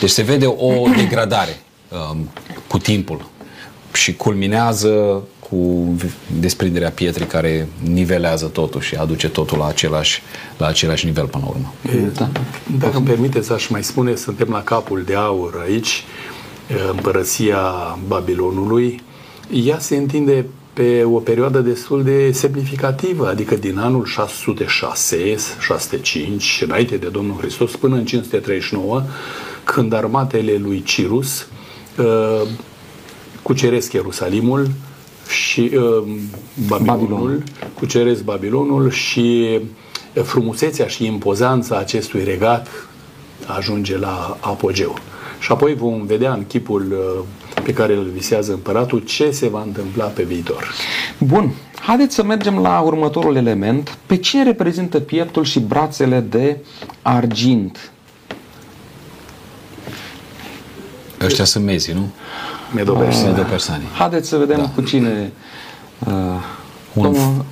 [0.00, 1.60] Deci se vede o degradare
[2.10, 2.28] um,
[2.66, 3.28] cu timpul
[3.92, 5.94] și culminează cu
[6.40, 10.22] desprinderea pietrei care nivelează totul și aduce totul la același,
[10.56, 11.74] la același nivel până la urmă.
[12.14, 12.28] Da.
[12.78, 16.04] Dacă îmi permiteți, aș mai spune, suntem la capul de aur aici,
[16.90, 17.60] împărăția
[18.06, 19.02] Babilonului.
[19.50, 26.96] Ea se întinde pe o perioadă destul de semnificativă, adică din anul 606, 605, înainte
[26.96, 29.02] de Domnul Hristos, până în 539,
[29.64, 31.46] când armatele lui Cirus
[31.98, 32.48] uh,
[33.42, 34.70] cuceresc Ierusalimul
[35.28, 35.80] și uh,
[36.66, 37.44] Babilonul, Babilon.
[37.74, 39.60] cuceresc Babilonul și
[40.12, 42.68] frumusețea și impozanța acestui regat
[43.46, 44.94] ajunge la apogeu.
[45.38, 47.24] Și apoi vom vedea în chipul uh,
[47.62, 50.74] pe care îl visează împăratul ce se va întâmpla pe viitor.
[51.18, 53.98] Bun, haideți să mergem la următorul element.
[54.06, 56.56] Pe cine reprezintă pieptul și brațele de
[57.02, 57.90] argint?
[61.24, 62.08] Ăștia sunt mezii, nu?
[62.74, 63.32] Medopersani.
[63.32, 63.84] Medopersani.
[63.98, 64.68] Haideți să vedem da.
[64.68, 65.32] cu cine...
[66.06, 66.12] Uh,
[66.94, 67.44] un, domnul...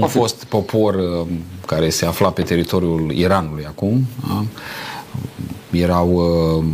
[0.00, 1.26] un fost popor uh,
[1.66, 4.46] care se afla pe teritoriul Iranului acum, uh,
[5.70, 6.64] erau uh,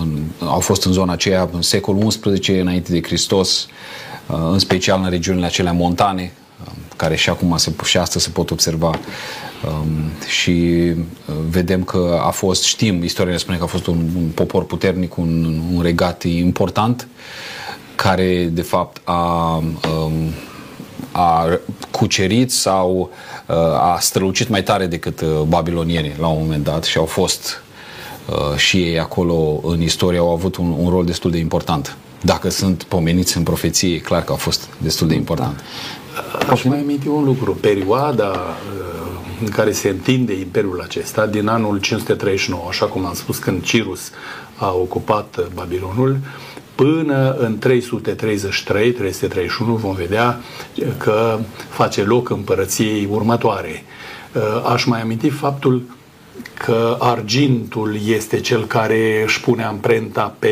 [0.00, 3.66] în, au fost în zona aceea în secolul XI înainte de Hristos,
[4.26, 6.32] uh, în special în regiunile acelea montane,
[6.64, 8.98] uh, care și acum se, și astăzi se pot observa.
[9.66, 9.88] Um,
[10.28, 14.28] și uh, vedem că a fost, știm, istoria ne spune că a fost un, un
[14.34, 17.08] popor puternic, un, un regat important
[17.94, 20.12] care de fapt a, um,
[21.12, 21.46] a
[21.90, 23.10] cucerit sau
[23.80, 27.69] a strălucit mai tare decât babilonienii la un moment dat și au fost Uh,
[28.56, 31.96] și ei acolo în istorie au avut un, un rol destul de important.
[32.22, 35.60] Dacă sunt pomeniți în profeție, e clar că au fost destul de important.
[36.14, 36.52] Da.
[36.52, 37.54] Aș mai aminti un lucru.
[37.54, 43.38] Perioada uh, în care se întinde imperiul acesta, din anul 539, așa cum am spus,
[43.38, 44.10] când Cirus
[44.56, 46.18] a ocupat Babilonul,
[46.74, 47.68] până în 333-331
[49.58, 50.40] vom vedea
[50.98, 51.38] că
[51.68, 53.84] face loc împărăției următoare.
[54.34, 55.82] Uh, aș mai aminti faptul
[56.54, 60.50] că argintul este cel care își pune amprenta pe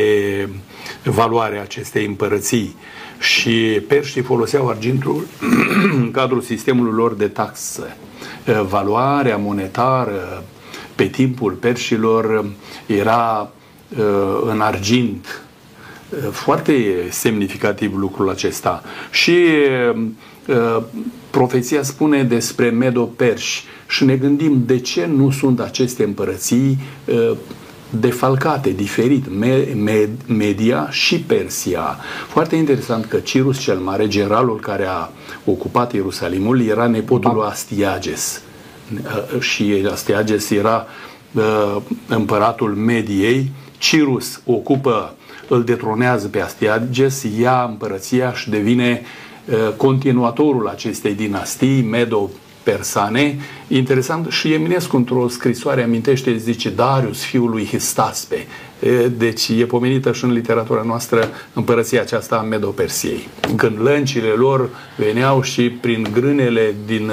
[1.03, 2.75] valoarea acestei împărății
[3.19, 5.27] și perștii foloseau argintul
[5.91, 7.87] în cadrul sistemului lor de taxă.
[8.67, 10.43] Valoarea monetară
[10.95, 12.45] pe timpul perșilor
[12.85, 13.51] era
[13.97, 15.41] uh, în argint.
[16.31, 18.83] Foarte semnificativ lucrul acesta.
[19.11, 19.45] Și
[20.47, 20.83] uh,
[21.29, 27.31] profeția spune despre medo-perși și ne gândim de ce nu sunt aceste împărății uh,
[27.89, 29.25] defalcate, diferit,
[30.27, 31.97] Media și Persia.
[32.27, 35.09] Foarte interesant că Cirus cel Mare, generalul care a
[35.45, 38.41] ocupat Ierusalimul, era nepotul lui Astiages.
[39.33, 40.85] Uh, și Astiages era
[41.31, 43.51] uh, împăratul Mediei.
[43.77, 45.15] Cirus ocupă,
[45.47, 49.01] îl detronează pe Astiages, ia împărăția și devine
[49.77, 52.29] continuatorul acestei dinastii, Medo
[52.69, 53.37] persane.
[53.67, 58.47] Interesant și Eminescu într-o scrisoare amintește, zice Darius, fiul lui Histaspe.
[59.17, 63.27] Deci e pomenită și în literatura noastră împărăția aceasta a Medopersiei.
[63.55, 67.11] Când lăncile lor veneau și prin grânele din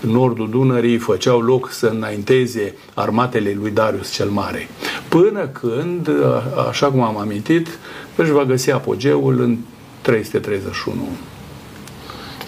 [0.00, 4.68] nordul Dunării făceau loc să înainteze armatele lui Darius cel Mare.
[5.08, 6.10] Până când,
[6.68, 7.78] așa cum am amintit,
[8.16, 9.56] își va găsi apogeul în
[10.00, 10.96] 331.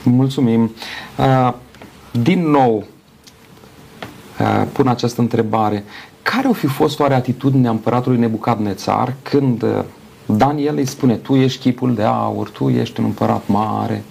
[0.03, 0.75] Mulțumim.
[2.23, 2.85] Din nou,
[4.41, 5.85] uh, pun această întrebare.
[6.23, 9.85] Care o fi fost oare atitudinea împăratului Nebucadnețar când uh,
[10.27, 14.05] Daniel îi spune, tu ești chipul de aur, tu ești un împărat mare.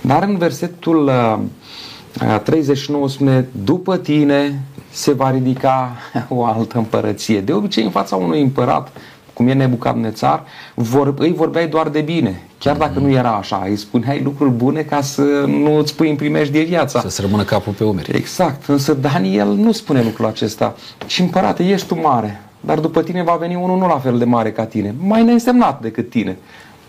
[0.00, 5.96] Dar în versetul uh, 39 spune, după tine se va ridica
[6.28, 7.40] o altă împărăție.
[7.40, 8.92] De obicei, în fața unui împărat,
[9.32, 12.42] cum e Nebucadnețar, vor, îi vorbeai doar de bine.
[12.58, 16.16] Chiar dacă nu era așa, îi spuneai lucruri bune ca să nu îți pui în
[16.16, 17.00] primești de viața.
[17.00, 18.16] Să-ți rămână capul pe umeri.
[18.16, 20.76] Exact, însă Daniel nu spune lucrul acesta.
[21.06, 24.24] Și împărate, ești tu mare, dar după tine va veni unul nu la fel de
[24.24, 26.36] mare ca tine, mai neînsemnat decât tine,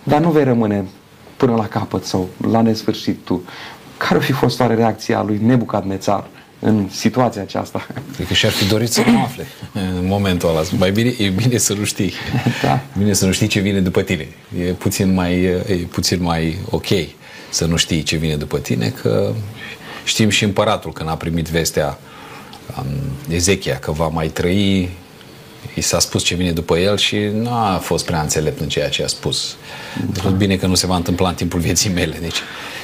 [0.04, 0.86] dar nu vei rămâne
[1.38, 3.42] până la capăt sau la nesfârșit tu.
[3.98, 6.24] Care ar fi fost oare reacția lui Nebucadnețar
[6.64, 7.88] în situația aceasta?
[8.16, 10.62] Cred că și-ar fi dorit să nu afle în momentul ăla.
[10.78, 12.14] Mai bine, e bine să nu știi.
[12.62, 12.82] Da.
[12.98, 14.28] Bine să nu știi ce vine după tine.
[14.60, 16.88] E puțin mai, e puțin mai ok
[17.50, 19.34] să nu știi ce vine după tine, că
[20.04, 22.00] știm și împăratul când a primit vestea
[22.78, 22.86] um,
[23.30, 24.90] Ezechia că va mai trăi
[25.74, 28.90] i s-a spus ce vine după el și nu a fost prea înțelept în ceea
[28.90, 29.56] ce a spus.
[30.14, 30.22] Da.
[30.22, 32.18] Tot bine că nu se va întâmpla în timpul vieții mele.
[32.22, 32.38] Deci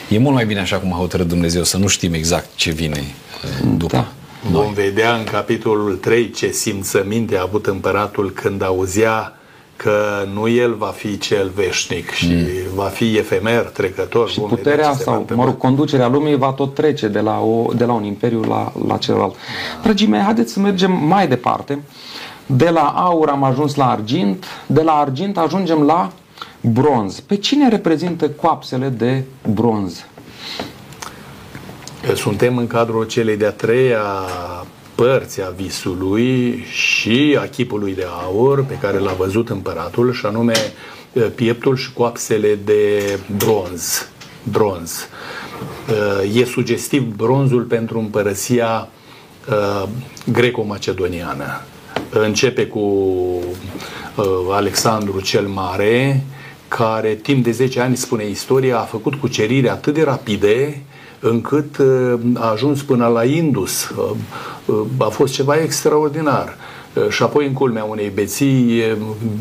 [0.10, 2.98] e mult mai bine așa cum a hotărât Dumnezeu să nu știm exact ce vine
[3.00, 3.95] uh, după.
[3.95, 4.08] Da.
[4.52, 4.63] Noi.
[4.63, 9.34] Vom vedea în capitolul 3 ce simțăminte a avut împăratul când auzea
[9.76, 12.76] că nu el va fi cel veșnic și mm.
[12.76, 14.30] va fi efemer, trecător.
[14.30, 17.93] Și puterea sau, mă rog, conducerea lumii va tot trece de la, o, de la
[17.93, 19.36] un imperiu la, la celălalt.
[19.84, 21.80] Dragii mei, haideți să mergem mai departe.
[22.45, 26.12] De la aur am ajuns la argint, de la argint ajungem la
[26.62, 27.19] bronz.
[27.19, 29.23] Pe cine reprezintă coapsele de
[29.54, 30.06] bronz?
[32.15, 34.04] Suntem în cadrul celei de-a treia
[34.95, 40.54] părți a visului și a chipului de aur pe care l-a văzut împăratul și anume
[41.36, 44.10] pieptul și coapsele de bronz.
[44.43, 45.08] bronz.
[46.34, 48.88] E sugestiv bronzul pentru împărăția
[50.32, 51.62] greco-macedoniană.
[52.10, 52.84] Începe cu
[54.51, 56.23] Alexandru cel Mare,
[56.67, 60.84] care timp de 10 ani, spune istoria, a făcut cuceriri atât de rapide
[61.19, 63.89] încât uh, a ajuns până la Indus.
[63.89, 64.12] Uh,
[64.65, 66.58] uh, a fost ceva extraordinar.
[67.10, 68.82] Și apoi, în culmea unei beții,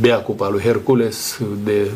[0.00, 1.90] bea cupa lui Hercules de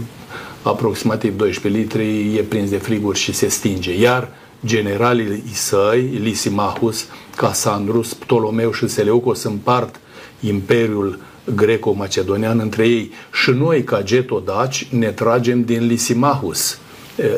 [0.63, 3.99] aproximativ 12 litri, e prins de friguri și se stinge.
[3.99, 4.29] Iar
[4.67, 10.01] generalii săi, Lysimachus, Casandrus, Ptolomeu și Seleucos împart
[10.41, 11.19] imperiul
[11.55, 16.79] greco-macedonian între ei și noi, ca getodaci, ne tragem din Lysimachus.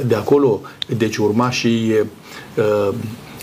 [0.06, 0.60] De acolo,
[0.96, 1.92] deci urma și
[2.54, 2.94] Uh,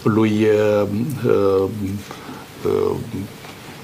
[0.03, 0.47] lui
[0.83, 0.87] uh,
[1.25, 2.95] uh,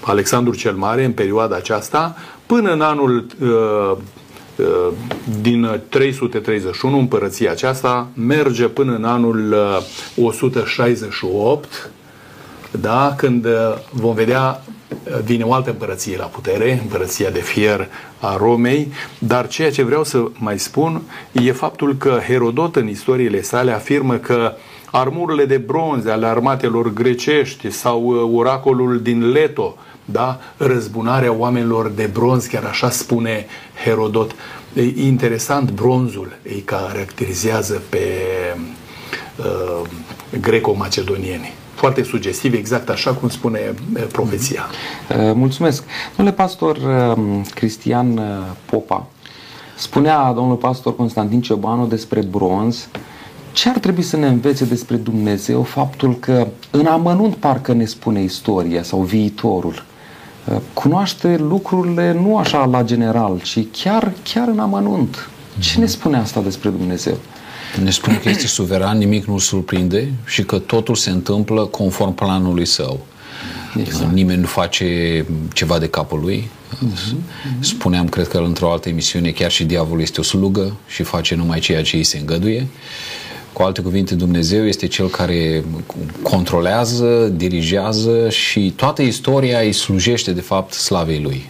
[0.01, 3.25] Alexandru cel Mare în perioada aceasta, până în anul
[5.41, 9.55] din 331 împărăția aceasta merge până în anul
[10.15, 11.89] 168
[12.71, 13.13] da?
[13.17, 13.47] când
[13.91, 14.63] vom vedea
[15.23, 17.87] vine o altă împărăție la putere, împărăția de fier
[18.19, 23.41] a Romei, dar ceea ce vreau să mai spun e faptul că Herodot în istoriile
[23.41, 24.59] sale afirmă că uh,
[24.91, 30.39] armurile de bronze ale armatelor grecești sau uh, oracolul din Leto, da?
[30.57, 33.45] răzbunarea oamenilor de bronz, chiar așa spune
[33.83, 34.35] Herodot.
[34.73, 38.07] E interesant, bronzul îi caracterizează pe
[39.37, 39.87] uh,
[40.41, 41.53] greco-macedonieni.
[41.77, 43.59] Foarte sugestiv, exact așa cum spune
[43.95, 44.65] uh, profeția.
[45.09, 45.83] Uh, mulțumesc.
[46.15, 46.77] Domnule pastor
[47.53, 48.21] Cristian
[48.65, 49.05] Popa,
[49.77, 52.87] spunea domnul pastor Constantin Ciobanu despre bronz
[53.57, 58.21] ce ar trebui să ne învețe despre Dumnezeu faptul că în amănunt parcă ne spune
[58.21, 59.85] istoria sau viitorul?
[60.45, 65.29] Uh, cunoaște lucrurile nu așa la general, ci chiar, chiar în amănunt.
[65.59, 67.17] Ce ne spune asta despre Dumnezeu?
[67.83, 72.65] Ne spune că este suveran, nimic nu-l surprinde și că totul se întâmplă conform planului
[72.65, 73.05] său.
[73.79, 74.13] Exact.
[74.13, 76.49] Nimeni nu face ceva de capul lui.
[76.75, 77.15] Uh-huh.
[77.59, 81.59] Spuneam, cred că într-o altă emisiune, chiar și diavolul este o slugă și face numai
[81.59, 82.67] ceea ce îi se îngăduie.
[83.53, 85.63] Cu alte cuvinte, Dumnezeu este cel care
[86.21, 91.49] controlează, dirigează și toată istoria îi slujește, de fapt, slavei Lui.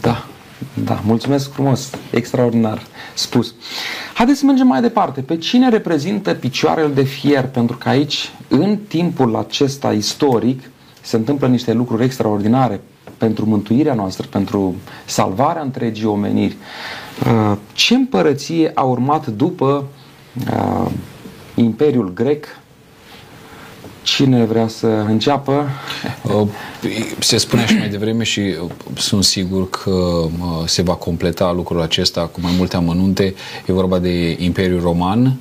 [0.00, 0.26] Da,
[0.74, 2.82] da, mulțumesc frumos, extraordinar
[3.14, 3.54] spus.
[4.20, 5.20] Haideți să mergem mai departe.
[5.20, 7.46] Pe cine reprezintă picioarele de fier?
[7.46, 10.62] Pentru că aici, în timpul acesta istoric,
[11.02, 12.80] se întâmplă niște lucruri extraordinare
[13.18, 14.74] pentru mântuirea noastră, pentru
[15.06, 16.56] salvarea întregii omeniri.
[17.26, 19.84] Uh, ce împărăție a urmat după
[20.52, 20.90] uh,
[21.54, 22.46] Imperiul Grec.
[24.02, 25.68] Cine vrea să înceapă?
[26.22, 26.48] Uh,
[27.18, 30.28] se spunea și mai devreme și uh, sunt sigur că uh,
[30.66, 33.34] se va completa lucrul acesta cu mai multe amănunte.
[33.66, 35.36] E vorba de Imperiul Roman.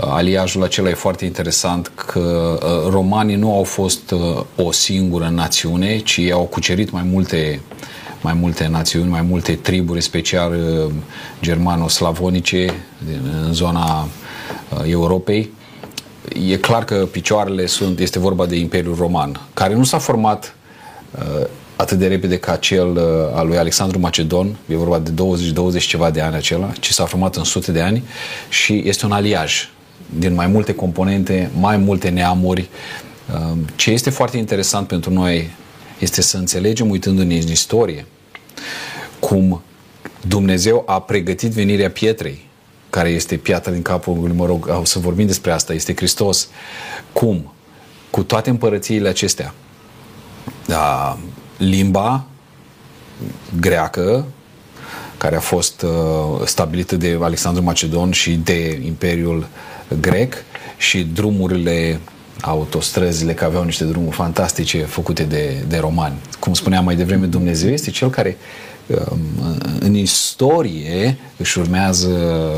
[0.00, 2.58] Aliajul acela e foarte interesant că
[2.90, 4.14] romanii nu au fost
[4.56, 7.60] o singură națiune, ci au cucerit mai multe
[8.26, 10.92] mai multe națiuni, mai multe triburi, special uh,
[11.42, 12.74] germano-slavonice
[13.44, 15.50] în zona uh, Europei.
[16.50, 20.54] E clar că picioarele sunt, este vorba de Imperiul Roman, care nu s-a format
[21.18, 22.98] uh, atât de repede ca cel
[23.34, 25.10] al lui Alexandru Macedon, e vorba de
[25.78, 28.02] 20-20 ceva de ani acela, ci s-a format în sute de ani
[28.48, 29.68] și este un aliaj
[30.18, 32.68] din mai multe componente, mai multe neamuri.
[33.76, 35.50] Ce este foarte interesant pentru noi
[35.98, 38.06] este să înțelegem, uitându-ne în istorie,
[39.18, 39.62] cum
[40.28, 42.45] Dumnezeu a pregătit venirea pietrei,
[42.96, 46.48] care este piatra din capul, mă rog, o să vorbim despre asta, este Hristos.
[47.12, 47.52] Cum?
[48.10, 49.54] Cu toate împărățiile acestea,
[50.66, 51.18] da,
[51.56, 52.26] limba
[53.60, 54.24] greacă,
[55.18, 59.46] care a fost uh, stabilită de Alexandru Macedon și de Imperiul
[60.00, 60.34] Grec
[60.76, 62.00] și drumurile
[62.40, 66.16] autostrăzile, că aveau niște drumuri fantastice făcute de, de romani.
[66.38, 68.36] Cum spuneam mai devreme, Dumnezeu este cel care um,
[69.80, 72.10] în istorie își urmează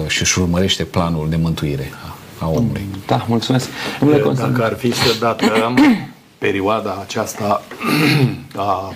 [0.06, 1.90] și își urmărește planul de mântuire
[2.38, 2.86] a omului.
[3.06, 3.68] Da, mulțumesc.
[4.00, 5.78] Domnule Dacă ar fi să datăm
[6.38, 7.62] perioada aceasta
[8.56, 8.94] a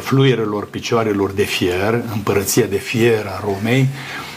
[0.00, 3.88] fluierelor picioarelor de fier, împărăția de fier a Romei,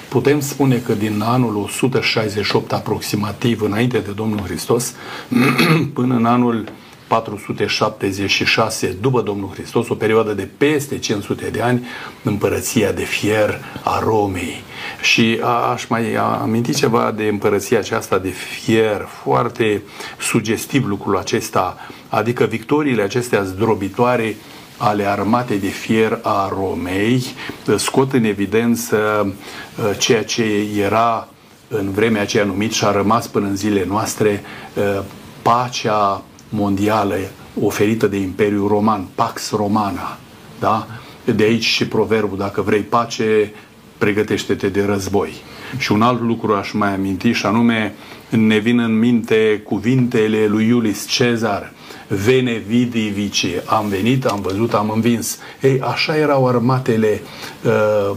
[0.10, 4.94] putem spune că din anul 168 aproximativ înainte de Domnul Hristos
[5.94, 6.66] până în anul
[7.08, 11.86] 476 după Domnul Hristos, o perioadă de peste 500 de ani,
[12.24, 14.64] împărăția de fier a Romei.
[15.02, 15.40] Și
[15.72, 19.82] aș mai aminti ceva de împărăția aceasta de fier, foarte
[20.20, 21.78] sugestiv lucrul acesta,
[22.10, 24.36] adică victoriile acestea zdrobitoare
[24.78, 27.26] ale armatei de fier a Romei
[27.78, 30.44] scot în evidență uh, ceea ce
[30.78, 31.28] era
[31.68, 35.04] în vremea aceea numit și a rămas până în zilele noastre uh,
[35.42, 37.16] pacea mondială
[37.62, 40.18] oferită de Imperiul Roman, Pax Romana.
[40.60, 40.88] Da?
[41.36, 43.54] De aici și proverbul, dacă vrei pace,
[43.98, 45.34] pregătește-te de război.
[45.78, 47.94] Și un alt lucru aș mai aminti și anume
[48.30, 51.74] ne vin în minte cuvintele lui Iulius Cezar
[52.08, 53.48] Vene vidi vici.
[53.66, 55.38] Am venit, am văzut, am învins.
[55.62, 57.22] Ei, așa erau armatele
[57.64, 58.16] uh,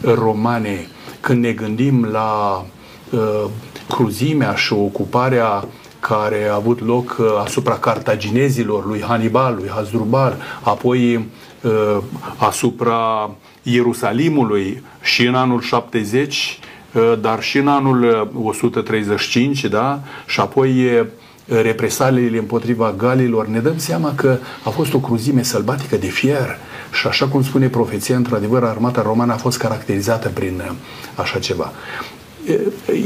[0.00, 0.86] romane.
[1.20, 2.64] Când ne gândim la
[3.10, 3.44] uh,
[3.88, 5.68] cruzimea și ocuparea
[6.08, 11.28] care a avut loc uh, asupra cartaginezilor, lui Hannibal, lui Hasdrubal, apoi
[11.60, 11.98] uh,
[12.36, 13.30] asupra
[13.62, 16.58] Ierusalimului și în anul 70,
[16.92, 20.00] uh, dar și în anul 135, da?
[20.26, 21.06] și apoi
[21.46, 26.58] represaliile împotriva galilor, ne dăm seama că a fost o cruzime sălbatică de fier
[26.92, 30.72] și așa cum spune profeția, într-adevăr, armata romană a fost caracterizată prin uh,
[31.14, 31.72] așa ceva.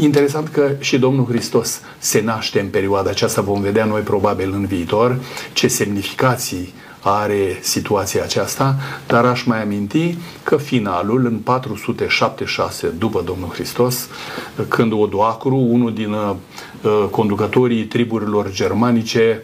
[0.01, 4.67] Interesant că și Domnul Hristos se naște în perioada aceasta, vom vedea noi probabil în
[4.67, 5.19] viitor
[5.53, 13.49] ce semnificații are situația aceasta, dar aș mai aminti că finalul în 476 după Domnul
[13.49, 14.09] Hristos,
[14.69, 16.35] când Odoacru, unul din uh,
[17.11, 19.43] conducătorii triburilor germanice,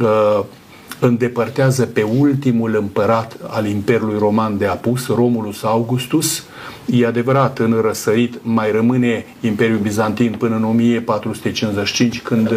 [0.00, 0.44] uh,
[0.98, 6.42] îndepărtează pe ultimul împărat al Imperiului Roman de apus, Romulus Augustus.
[6.86, 12.56] E adevărat, în răsărit mai rămâne Imperiul Bizantin până în 1455, când uh,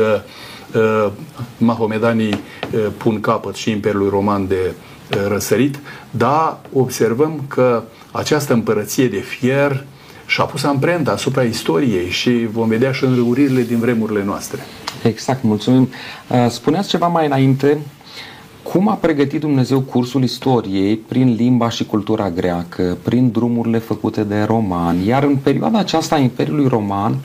[0.74, 1.12] uh,
[1.58, 4.72] mahomedanii uh, pun capăt și Imperiului Roman de
[5.14, 5.80] uh, răsărit,
[6.12, 9.86] dar observăm că această împărăție de fier
[10.26, 14.60] și-a pus amprenta asupra istoriei și vom vedea și în râurile din vremurile noastre.
[15.04, 15.90] Exact, mulțumim.
[16.28, 17.78] Uh, spuneați ceva mai înainte
[18.72, 24.42] cum a pregătit Dumnezeu cursul istoriei prin limba și cultura greacă, prin drumurile făcute de
[24.42, 27.16] romani, iar în perioada aceasta a Imperiului Roman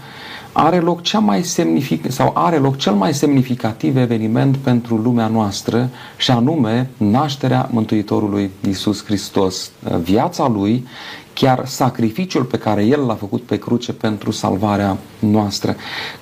[0.52, 5.90] are loc cea mai semnific- sau are loc cel mai semnificativ eveniment pentru lumea noastră
[6.16, 9.70] și anume nașterea Mântuitorului Isus Hristos.
[10.02, 10.86] Viața lui,
[11.32, 15.76] chiar sacrificiul pe care el l-a făcut pe cruce pentru salvarea noastră.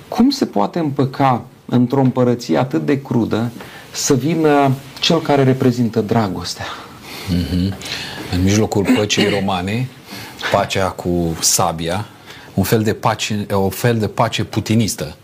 [0.07, 3.51] Cum se poate împăca într-o împărăție atât de crudă
[3.93, 6.65] să vină cel care reprezintă dragostea.
[6.65, 7.73] Mm-hmm.
[8.33, 9.87] În mijlocul păcii romane,
[10.51, 12.05] pacea cu sabia,
[12.53, 15.15] un fel de pace, o fel de pace putinistă.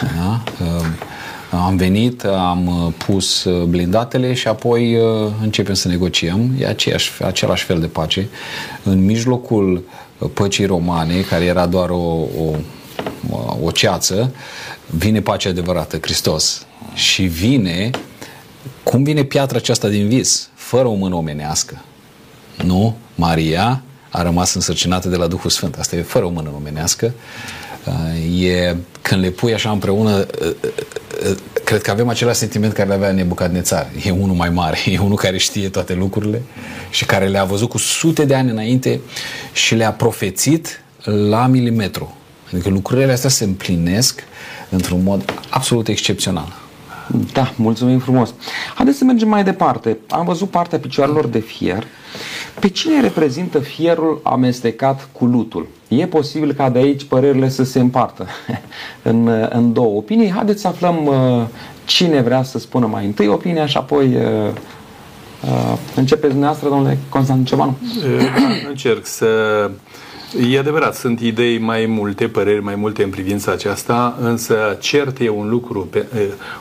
[0.00, 0.42] Da?
[0.64, 0.98] Ehm,
[1.50, 6.50] am venit, am pus blindatele și apoi uh, începem să negociem.
[6.58, 8.28] E aceeași, același fel de pace.
[8.82, 9.84] În mijlocul
[10.34, 12.54] păcii romane, care era doar o, o,
[13.62, 14.34] o ceață,
[14.86, 16.66] vine pacea adevărată, Hristos.
[16.94, 17.90] Și vine
[18.82, 20.48] cum vine piatra aceasta din vis?
[20.54, 21.84] Fără o mână omenească.
[22.64, 22.96] Nu?
[23.14, 25.76] Maria a rămas însărcinată de la Duhul Sfânt.
[25.78, 27.12] Asta e fără o mână omenească.
[27.84, 30.26] Uh, e când le pui așa împreună,
[31.64, 33.90] cred că avem același sentiment care le avea Nebucadnețar.
[34.04, 36.42] E unul mai mare, e unul care știe toate lucrurile
[36.90, 39.00] și care le-a văzut cu sute de ani înainte
[39.52, 42.16] și le-a profețit la milimetru.
[42.52, 44.22] Adică lucrurile astea se împlinesc
[44.68, 46.61] într-un mod absolut excepțional.
[47.32, 48.34] Da, mulțumim frumos.
[48.74, 49.98] Haideți să mergem mai departe.
[50.08, 51.84] Am văzut partea picioarelor de fier.
[52.60, 55.66] Pe cine reprezintă fierul amestecat cu lutul?
[55.88, 58.26] E posibil ca de aici părerile să se împartă
[59.02, 60.30] în, în două opinii.
[60.30, 61.46] Haideți să aflăm uh,
[61.84, 64.50] cine vrea să spună mai întâi opinia și apoi uh,
[65.44, 67.76] uh, începeți dumneavoastră, domnule Constantin Cebanu.
[68.02, 69.26] Da, încerc să
[70.40, 75.28] E adevărat, sunt idei mai multe, păreri mai multe în privința aceasta, însă cert e
[75.28, 76.06] un lucru, pe,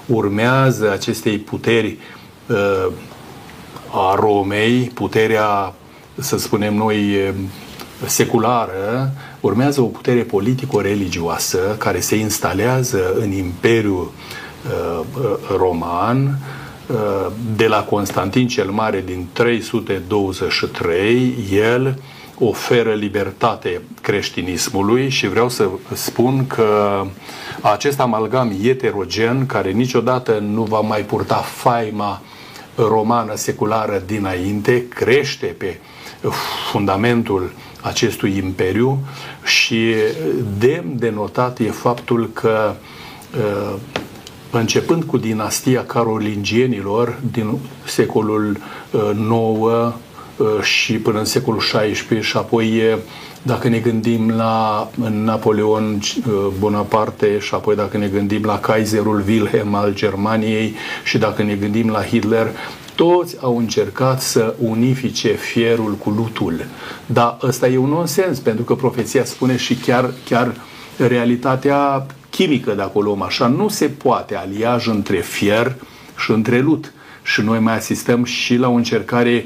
[0.06, 1.98] urmează acestei puteri
[3.92, 5.74] a Romei, puterea,
[6.18, 7.34] să spunem noi,
[8.06, 14.12] seculară, urmează o putere politico-religioasă care se instalează în Imperiul
[15.58, 16.38] Roman,
[17.56, 22.00] de la Constantin cel Mare din 323, el
[22.40, 27.02] oferă libertate creștinismului și vreau să spun că
[27.62, 32.22] acest amalgam heterogen, care niciodată nu va mai purta faima
[32.76, 35.80] romană seculară dinainte, crește pe
[36.72, 37.52] fundamentul
[37.82, 39.00] acestui imperiu
[39.44, 39.94] și
[40.58, 42.74] demn de notat e faptul că
[43.38, 43.76] uh,
[44.52, 48.62] începând cu dinastia carolingienilor din secolul IX
[48.92, 49.94] Uh,
[50.62, 52.82] și până în secolul XVI și apoi
[53.42, 59.74] dacă ne gândim la Napoleon uh, Bonaparte și apoi dacă ne gândim la Kaiserul Wilhelm
[59.74, 62.48] al Germaniei și dacă ne gândim la Hitler,
[62.96, 66.66] toți au încercat să unifice fierul cu lutul.
[67.06, 70.56] Dar ăsta e un nonsens, pentru că profeția spune și chiar, chiar
[70.98, 75.76] realitatea chimică, dacă o luăm așa, nu se poate aliaj între fier
[76.18, 76.94] și între lut.
[77.24, 79.46] Și noi mai asistăm și la o încercare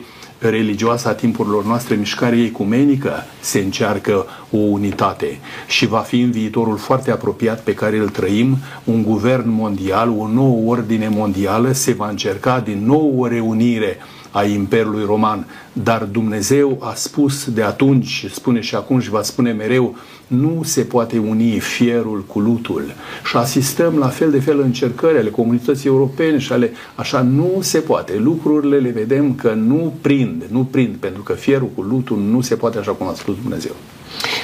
[0.50, 6.78] religioasă a timpurilor noastre, mișcarea ecumenică, se încearcă o unitate și va fi în viitorul
[6.78, 12.10] foarte apropiat pe care îl trăim un guvern mondial, o nouă ordine mondială, se va
[12.10, 13.98] încerca din nou o reunire
[14.36, 15.48] a Imperiului Roman.
[15.74, 19.96] Dar Dumnezeu a spus de atunci, spune și acum și va spune mereu,
[20.28, 22.84] nu se poate uni fierul cu lutul.
[23.26, 27.80] Și asistăm la fel de fel încercări ale comunității europene și ale așa nu se
[27.80, 28.18] poate.
[28.18, 32.56] Lucrurile le vedem că nu prind, nu prind, pentru că fierul cu lutul nu se
[32.56, 33.76] poate așa cum a spus Dumnezeu.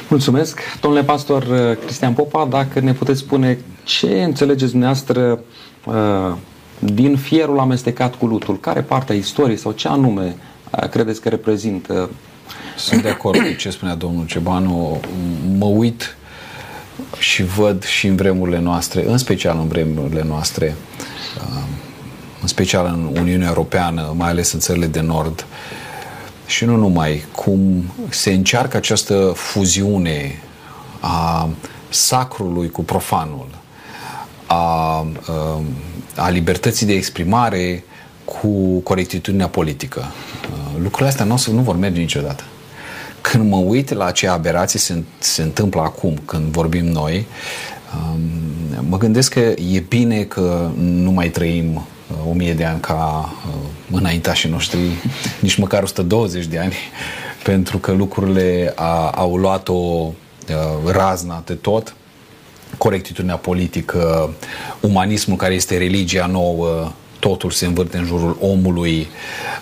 [0.10, 0.60] Mulțumesc.
[0.82, 5.40] Domnule pastor uh, Cristian Popa, dacă ne puteți spune ce înțelegeți dumneavoastră
[5.86, 6.36] uh,
[6.82, 10.36] din fierul amestecat cu lutul, care parte a istoriei sau ce anume
[10.72, 12.10] uh, credeți că reprezintă?
[12.78, 15.00] Sunt de acord cu ce spunea domnul Cebanu.
[15.58, 16.16] Mă uit
[17.20, 20.76] și văd și în vremurile noastre, în special în vremurile noastre,
[21.38, 21.64] uh,
[22.42, 25.46] în special în Uniunea Europeană, mai ales în țările de nord,
[26.46, 30.42] și nu numai, cum se încearcă această fuziune
[31.00, 31.50] a
[31.90, 33.48] sacrului cu profanul,
[34.52, 35.62] a, a, uh,
[36.16, 37.84] a libertății de exprimare
[38.26, 40.00] cu corectitudinea politică.
[40.00, 42.44] Uh, lucrurile astea nu, nu vor merge niciodată.
[43.22, 47.26] Când mă uit la ce aberații se, se întâmplă acum, când vorbim noi,
[47.96, 48.20] um,
[48.90, 49.40] mă gândesc că
[49.74, 54.80] e bine că nu mai trăim uh, o mie de ani ca uh, înaintașii noștri,
[55.40, 56.74] nici măcar 120 de ani,
[57.44, 60.12] pentru că lucrurile a, au luat o uh,
[60.92, 61.96] razna de tot,
[62.82, 64.34] corectitudinea politică,
[64.80, 69.08] umanismul care este religia nouă, totul se învârte în jurul omului,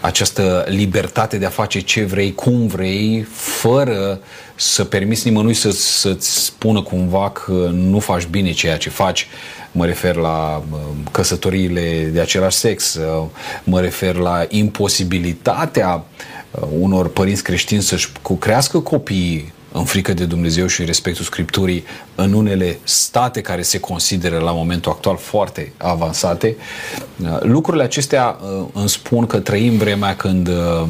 [0.01, 4.19] această libertate de a face ce vrei, cum vrei, fără
[4.55, 9.27] să permiți nimănui să, să-ți spună cumva că nu faci bine ceea ce faci.
[9.71, 10.77] Mă refer la uh,
[11.11, 13.25] căsătoriile de același sex, uh,
[13.63, 16.03] mă refer la imposibilitatea
[16.51, 21.83] uh, unor părinți creștini să-și crească copiii în frică de Dumnezeu și respectul Scripturii
[22.15, 26.55] în unele state care se consideră la momentul actual foarte avansate.
[27.21, 30.87] Uh, lucrurile acestea uh, îmi spun că trăim vremea când uh,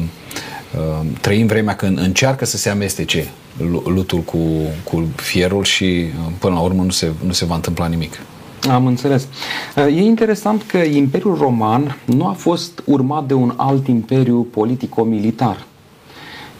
[1.20, 3.30] trăim vremea când încearcă să se amestece
[3.84, 4.38] lutul cu,
[4.84, 6.06] cu fierul și
[6.38, 8.20] până la urmă nu se, nu se va întâmpla nimic.
[8.70, 9.26] Am înțeles.
[9.76, 15.66] E interesant că Imperiul Roman nu a fost urmat de un alt imperiu politico-militar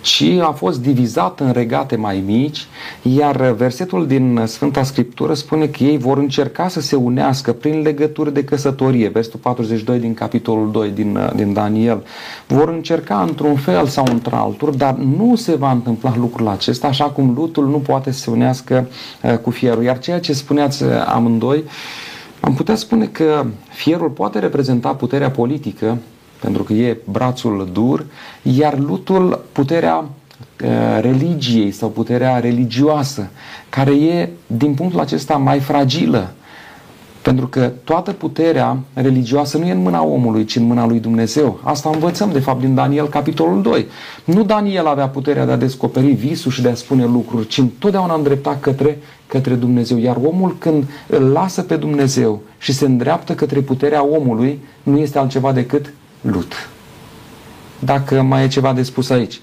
[0.01, 2.67] ci a fost divizat în regate mai mici,
[3.03, 8.33] iar versetul din Sfânta Scriptură spune că ei vor încerca să se unească prin legături
[8.35, 12.03] de căsătorie, versetul 42 din capitolul 2 din, din Daniel.
[12.47, 17.35] Vor încerca într-un fel sau într-altul, dar nu se va întâmpla lucrul acesta, așa cum
[17.35, 18.89] lutul nu poate să se unească
[19.23, 19.83] uh, cu fierul.
[19.83, 21.65] Iar ceea ce spuneați uh, amândoi,
[22.41, 25.99] am putea spune că fierul poate reprezenta puterea politică,
[26.41, 28.07] pentru că e brațul dur,
[28.43, 33.29] iar lutul puterea uh, religiei sau puterea religioasă,
[33.69, 36.33] care e din punctul acesta mai fragilă.
[37.23, 41.61] Pentru că toată puterea religioasă nu e în mâna omului, ci în mâna lui Dumnezeu.
[41.63, 43.87] Asta învățăm, de fapt, din Daniel, capitolul 2.
[44.25, 48.15] Nu Daniel avea puterea de a descoperi visul și de a spune lucruri, ci întotdeauna
[48.15, 49.99] îndrepta către, către Dumnezeu.
[49.99, 55.19] Iar omul, când îl lasă pe Dumnezeu și se îndreaptă către puterea omului, nu este
[55.19, 56.69] altceva decât lut.
[57.79, 59.41] Dacă mai e ceva de spus aici.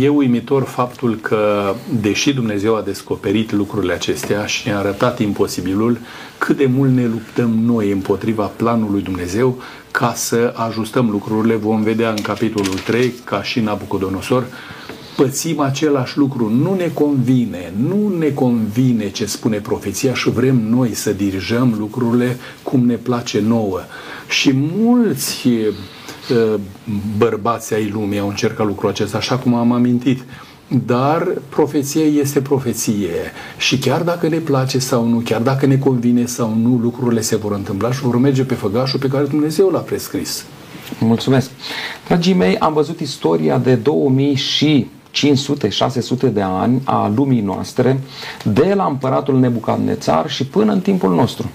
[0.00, 5.98] E uimitor faptul că, deși Dumnezeu a descoperit lucrurile acestea și ne-a arătat imposibilul,
[6.38, 11.54] cât de mult ne luptăm noi împotriva planului Dumnezeu ca să ajustăm lucrurile.
[11.54, 14.46] Vom vedea în capitolul 3, ca și Nabucodonosor,
[15.22, 16.48] pățim același lucru.
[16.48, 22.36] Nu ne convine, nu ne convine ce spune profeția și vrem noi să dirijăm lucrurile
[22.62, 23.80] cum ne place nouă.
[24.28, 25.48] Și mulți
[27.18, 30.24] bărbați ai lumii au încercat lucrul acesta, așa cum am amintit.
[30.86, 36.26] Dar profeția este profeție și chiar dacă ne place sau nu, chiar dacă ne convine
[36.26, 39.78] sau nu, lucrurile se vor întâmpla și vor merge pe făgașul pe care Dumnezeu l-a
[39.78, 40.44] prescris.
[40.98, 41.50] Mulțumesc!
[42.06, 48.00] Dragii mei, am văzut istoria de 2000 și 500-600 de ani a lumii noastre,
[48.44, 51.50] de la împăratul Nebucadnețar și până în timpul nostru.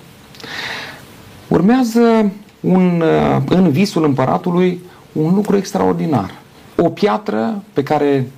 [1.47, 3.03] Urmează un,
[3.49, 4.81] în visul împăratului
[5.11, 6.31] un lucru extraordinar.
[6.77, 8.31] O piatră pe care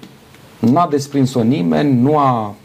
[0.59, 2.55] n-a desprins-o nimeni, nu a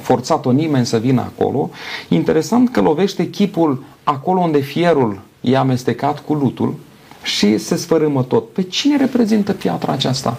[0.00, 1.70] forțat-o nimeni să vină acolo.
[2.08, 6.74] Interesant că lovește chipul acolo unde fierul e amestecat cu lutul
[7.22, 8.52] și se sfărâmă tot.
[8.52, 10.38] Pe cine reprezintă piatra aceasta?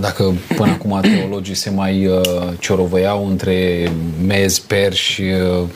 [0.00, 2.20] Dacă până acum teologii se mai uh,
[2.58, 3.90] ciorovăiau între
[4.26, 5.66] mezi, perși, uh,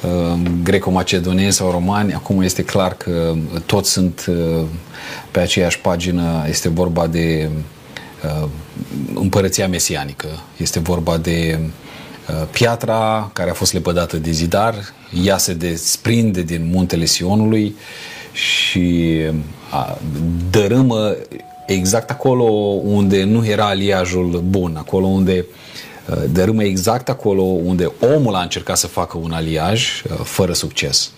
[0.00, 3.34] uh, greco-macedoneni sau romani, acum este clar că
[3.66, 4.64] toți sunt uh,
[5.30, 6.44] pe aceeași pagină.
[6.48, 7.48] Este vorba de
[8.24, 8.48] uh,
[9.14, 10.28] împărăția mesianică.
[10.56, 11.58] Este vorba de
[12.28, 14.74] uh, piatra care a fost lepădată de zidar,
[15.24, 17.76] ea se desprinde din muntele Sionului
[18.32, 19.16] și
[19.72, 19.96] uh,
[20.50, 21.16] dărâmă
[21.66, 22.44] exact acolo
[22.84, 25.44] unde nu era aliajul bun, acolo unde
[26.10, 31.10] uh, dărâmă exact acolo unde omul a încercat să facă un aliaj uh, fără succes.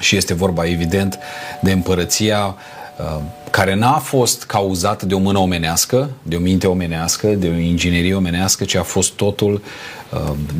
[0.00, 1.18] Și este vorba, evident,
[1.60, 2.56] de împărăția
[2.98, 3.20] uh,
[3.50, 8.14] care n-a fost cauzată de o mână omenească, de o minte omenească, de o inginerie
[8.14, 9.62] omenească, ci a fost totul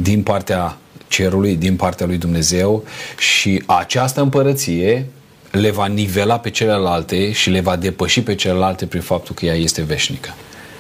[0.00, 0.76] din partea
[1.08, 2.84] cerului, din partea lui Dumnezeu
[3.18, 5.06] și această împărăție
[5.52, 9.54] le va nivela pe celelalte și le va depăși pe celelalte prin faptul că ea
[9.54, 10.34] este veșnică.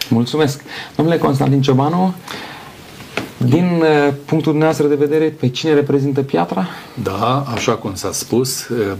[0.08, 0.62] Mulțumesc.
[0.96, 2.14] Domnule Constantin Ciobanu,
[3.48, 6.68] din uh, punctul dumneavoastră de vedere, pe cine reprezintă piatra?
[7.02, 8.96] Da, așa cum s-a spus, uh,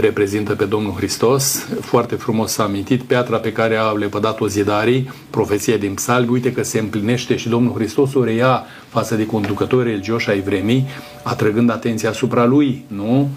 [0.00, 1.66] reprezintă pe Domnul Hristos.
[1.80, 6.28] Foarte frumos s-a amintit piatra pe care au lepădat-o zidarii, profeția din psalmi.
[6.28, 10.86] Uite că se împlinește și Domnul Hristos o reia față de conducătorii religioși ai vremii,
[11.22, 13.28] atrăgând atenția asupra lui, nu?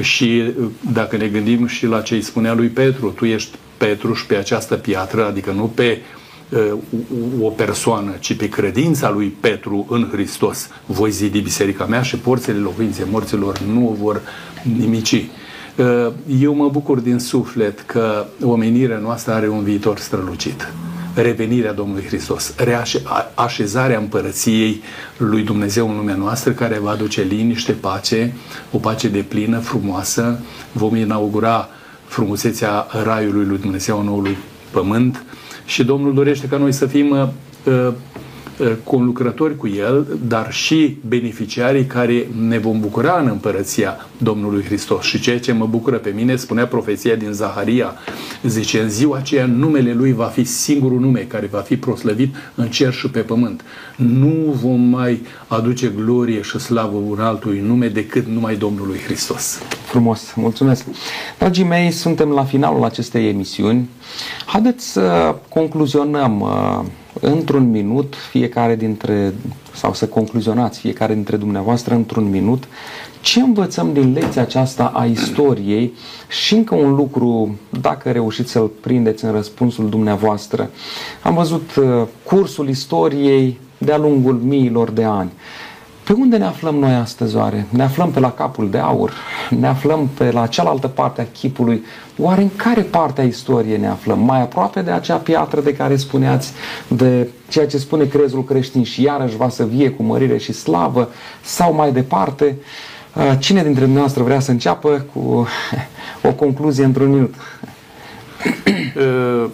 [0.00, 4.14] Și uh, dacă ne gândim și la ce îi spunea lui Petru, tu ești Petru
[4.14, 5.98] și pe această piatră, adică nu pe
[7.40, 12.58] o persoană, ci pe credința lui Petru în Hristos voi zidi biserica mea și porțile
[12.58, 14.20] locuinței morților nu o vor
[14.78, 15.24] nimici.
[16.40, 20.72] Eu mă bucur din suflet că omenirea noastră are un viitor strălucit.
[21.14, 22.54] Revenirea Domnului Hristos,
[23.34, 24.82] așezarea împărăției
[25.16, 28.34] lui Dumnezeu în lumea noastră, care va aduce liniște, pace,
[28.70, 30.40] o pace de plină, frumoasă.
[30.72, 31.68] Vom inaugura
[32.06, 34.36] frumusețea raiului lui Dumnezeu, noului
[34.70, 35.24] pământ,
[35.66, 37.28] și Domnul dorește ca noi să fim uh,
[37.64, 37.92] uh,
[38.84, 45.04] conlucrători cu El, dar și beneficiarii care ne vom bucura în împărăția Domnului Hristos.
[45.04, 47.94] Și ceea ce mă bucură pe mine, spunea profeția din Zaharia,
[48.42, 52.68] zice, în ziua aceea numele Lui va fi singurul nume care va fi proslăvit în
[52.68, 53.64] cer și pe pământ.
[53.96, 59.58] Nu vom mai aduce glorie și slavă un altui nume decât numai Domnului Hristos.
[59.84, 60.84] Frumos, mulțumesc.
[61.38, 63.88] Dragii mei, suntem la finalul acestei emisiuni.
[64.46, 66.84] Haideți să concluzionăm uh,
[67.20, 69.34] într-un minut fiecare dintre,
[69.74, 72.64] sau să concluzionați fiecare dintre dumneavoastră într-un minut
[73.20, 75.92] Ce învățăm din lecția aceasta a istoriei
[76.28, 80.70] și încă un lucru, dacă reușiți să-l prindeți în răspunsul dumneavoastră.
[81.22, 85.32] Am văzut uh, cursul istoriei de-a lungul miilor de ani.
[86.06, 87.66] Pe unde ne aflăm noi astăzi, oare?
[87.70, 89.12] Ne aflăm pe la capul de aur?
[89.58, 91.84] Ne aflăm pe la cealaltă parte a chipului?
[92.18, 94.18] Oare în care parte a istoriei ne aflăm?
[94.18, 96.52] Mai aproape de acea piatră de care spuneați,
[96.88, 101.10] de ceea ce spune crezul creștin și iarăși va să vie cu mărire și slavă?
[101.42, 102.56] Sau mai departe?
[103.14, 105.46] Uh, cine dintre dumneavoastră vrea să înceapă cu
[106.28, 107.34] o concluzie într-un minut?
[108.96, 109.50] Uh,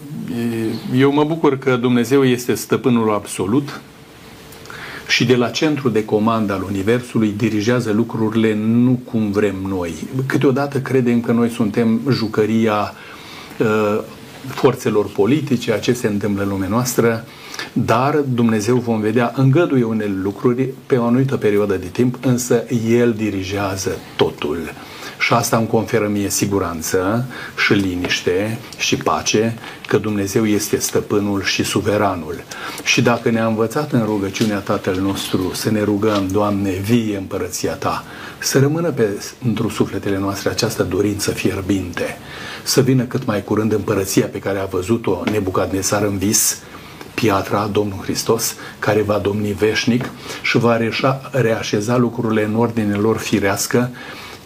[0.97, 3.81] eu mă bucur că Dumnezeu este stăpânul absolut
[5.13, 9.95] și de la centru de comandă al Universului dirigează lucrurile nu cum vrem noi.
[10.27, 12.95] Câteodată credem că noi suntem jucăria
[13.59, 14.01] uh,
[14.47, 17.25] forțelor politice, a ce se întâmplă în lumea noastră,
[17.73, 23.13] dar Dumnezeu vom vedea îngăduie unele lucruri pe o anumită perioadă de timp, însă El
[23.13, 24.59] dirigează totul.
[25.23, 27.25] Și asta îmi conferă mie siguranță
[27.65, 32.43] și liniște și pace că Dumnezeu este stăpânul și suveranul.
[32.85, 38.05] Și dacă ne-a învățat în rugăciunea Tatăl nostru să ne rugăm, Doamne, vie împărăția Ta,
[38.39, 39.09] să rămână pe,
[39.45, 42.19] într sufletele noastre această dorință fierbinte,
[42.63, 46.59] să vină cât mai curând împărăția pe care a văzut-o Nebucadnețar în vis,
[47.15, 50.11] piatra, Domnul Hristos, care va domni veșnic
[50.43, 50.79] și va
[51.31, 53.91] reașeza lucrurile în ordine lor firească,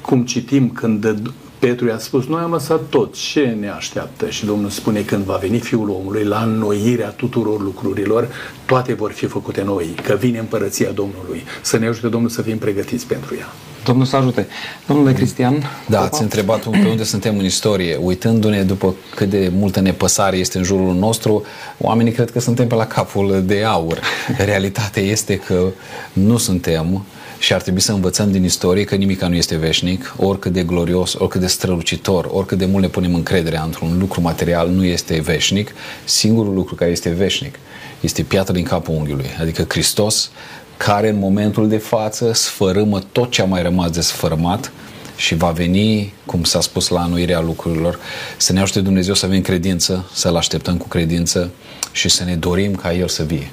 [0.07, 4.29] cum citim când Petru i-a spus, noi am lăsat tot, ce ne așteaptă?
[4.29, 8.29] Și Domnul spune, când va veni Fiul omului, la înnoirea tuturor lucrurilor,
[8.67, 11.45] toate vor fi făcute noi, că vine împărăția Domnului.
[11.63, 13.47] Să ne ajute Domnul să fim pregătiți pentru ea.
[13.85, 14.47] Domnul să ajute.
[14.87, 15.63] Domnule Cristian?
[15.89, 17.99] Da, ați întrebat pe unde suntem în istorie.
[18.03, 21.43] Uitându-ne după cât de multă nepăsare este în jurul nostru,
[21.79, 24.01] oamenii cred că suntem pe la capul de aur.
[24.39, 25.67] Realitatea este că
[26.13, 27.05] nu suntem
[27.39, 31.15] și ar trebui să învățăm din istorie că nimic nu este veșnic, oricât de glorios,
[31.15, 35.71] oricât de strălucitor, oricât de mult ne punem încrederea într-un lucru material, nu este veșnic.
[36.05, 37.59] Singurul lucru care este veșnic
[38.01, 40.31] este piatra din capul unghiului, adică Hristos,
[40.77, 44.73] care în momentul de față sfărâmă tot ce a mai rămas de sfărâmat
[45.17, 47.99] și va veni, cum s-a spus la anuirea lucrurilor,
[48.37, 51.51] să ne ajute Dumnezeu să avem credință, să-L așteptăm cu credință
[51.93, 53.51] și să ne dorim ca El să vie.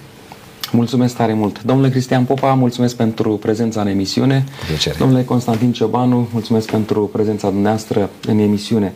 [0.75, 1.63] Mulțumesc tare mult.
[1.63, 4.43] Domnule Cristian Popa, mulțumesc pentru prezența în emisiune.
[4.67, 4.95] Plăcere.
[4.99, 8.93] Domnule Constantin Ciobanu, mulțumesc pentru prezența dumneavoastră în emisiune.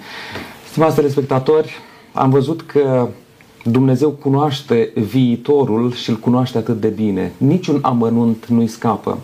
[0.69, 1.75] Stimați telespectatori,
[2.13, 3.07] am văzut că
[3.63, 7.31] Dumnezeu cunoaște viitorul și îl cunoaște atât de bine.
[7.37, 9.17] Niciun amănunt nu-i scapă.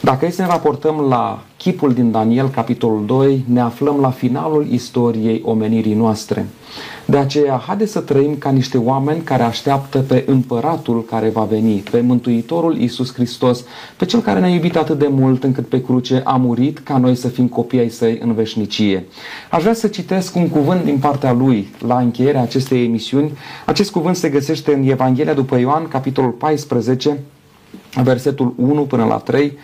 [0.00, 4.66] Dacă e să ne raportăm la chipul din Daniel, capitolul 2, ne aflăm la finalul
[4.70, 6.46] istoriei omenirii noastre.
[7.04, 11.82] De aceea, haideți să trăim ca niște oameni care așteaptă pe împăratul care va veni,
[11.90, 13.64] pe Mântuitorul Iisus Hristos,
[13.96, 17.14] pe Cel care ne-a iubit atât de mult încât pe cruce a murit ca noi
[17.14, 19.04] să fim copii ai săi în veșnicie.
[19.50, 23.32] Aș vrea să citesc un cuvânt din partea lui la încheierea acestei emisiuni.
[23.66, 27.18] Acest cuvânt se găsește în Evanghelia după Ioan, capitolul 14,
[28.02, 29.58] versetul 1 până la 3,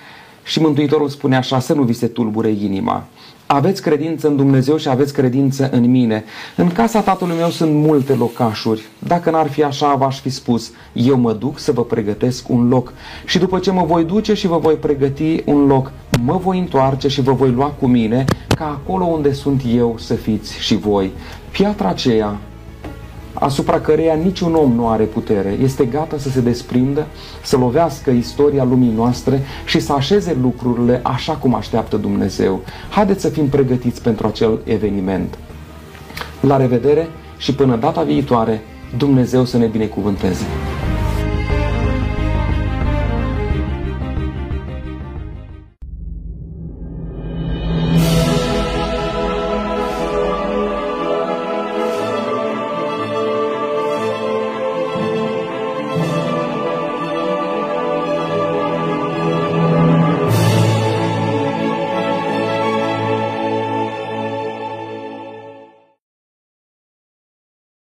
[0.44, 3.04] și Mântuitorul spune așa, să nu vi se tulbure inima.
[3.46, 6.24] Aveți credință în Dumnezeu și aveți credință în mine.
[6.56, 8.82] În casa tatălui meu sunt multe locașuri.
[8.98, 12.92] Dacă n-ar fi așa, v-aș fi spus, eu mă duc să vă pregătesc un loc.
[13.24, 15.92] Și după ce mă voi duce și vă voi pregăti un loc,
[16.22, 18.24] mă voi întoarce și vă voi lua cu mine,
[18.56, 21.10] ca acolo unde sunt eu să fiți și voi.
[21.50, 22.38] Piatra aceea
[23.34, 27.06] asupra căreia niciun om nu are putere, este gata să se desprindă,
[27.42, 32.60] să lovească istoria lumii noastre și să așeze lucrurile așa cum așteaptă Dumnezeu.
[32.90, 35.38] Haideți să fim pregătiți pentru acel eveniment.
[36.40, 38.62] La revedere și până data viitoare,
[38.96, 40.44] Dumnezeu să ne binecuvânteze!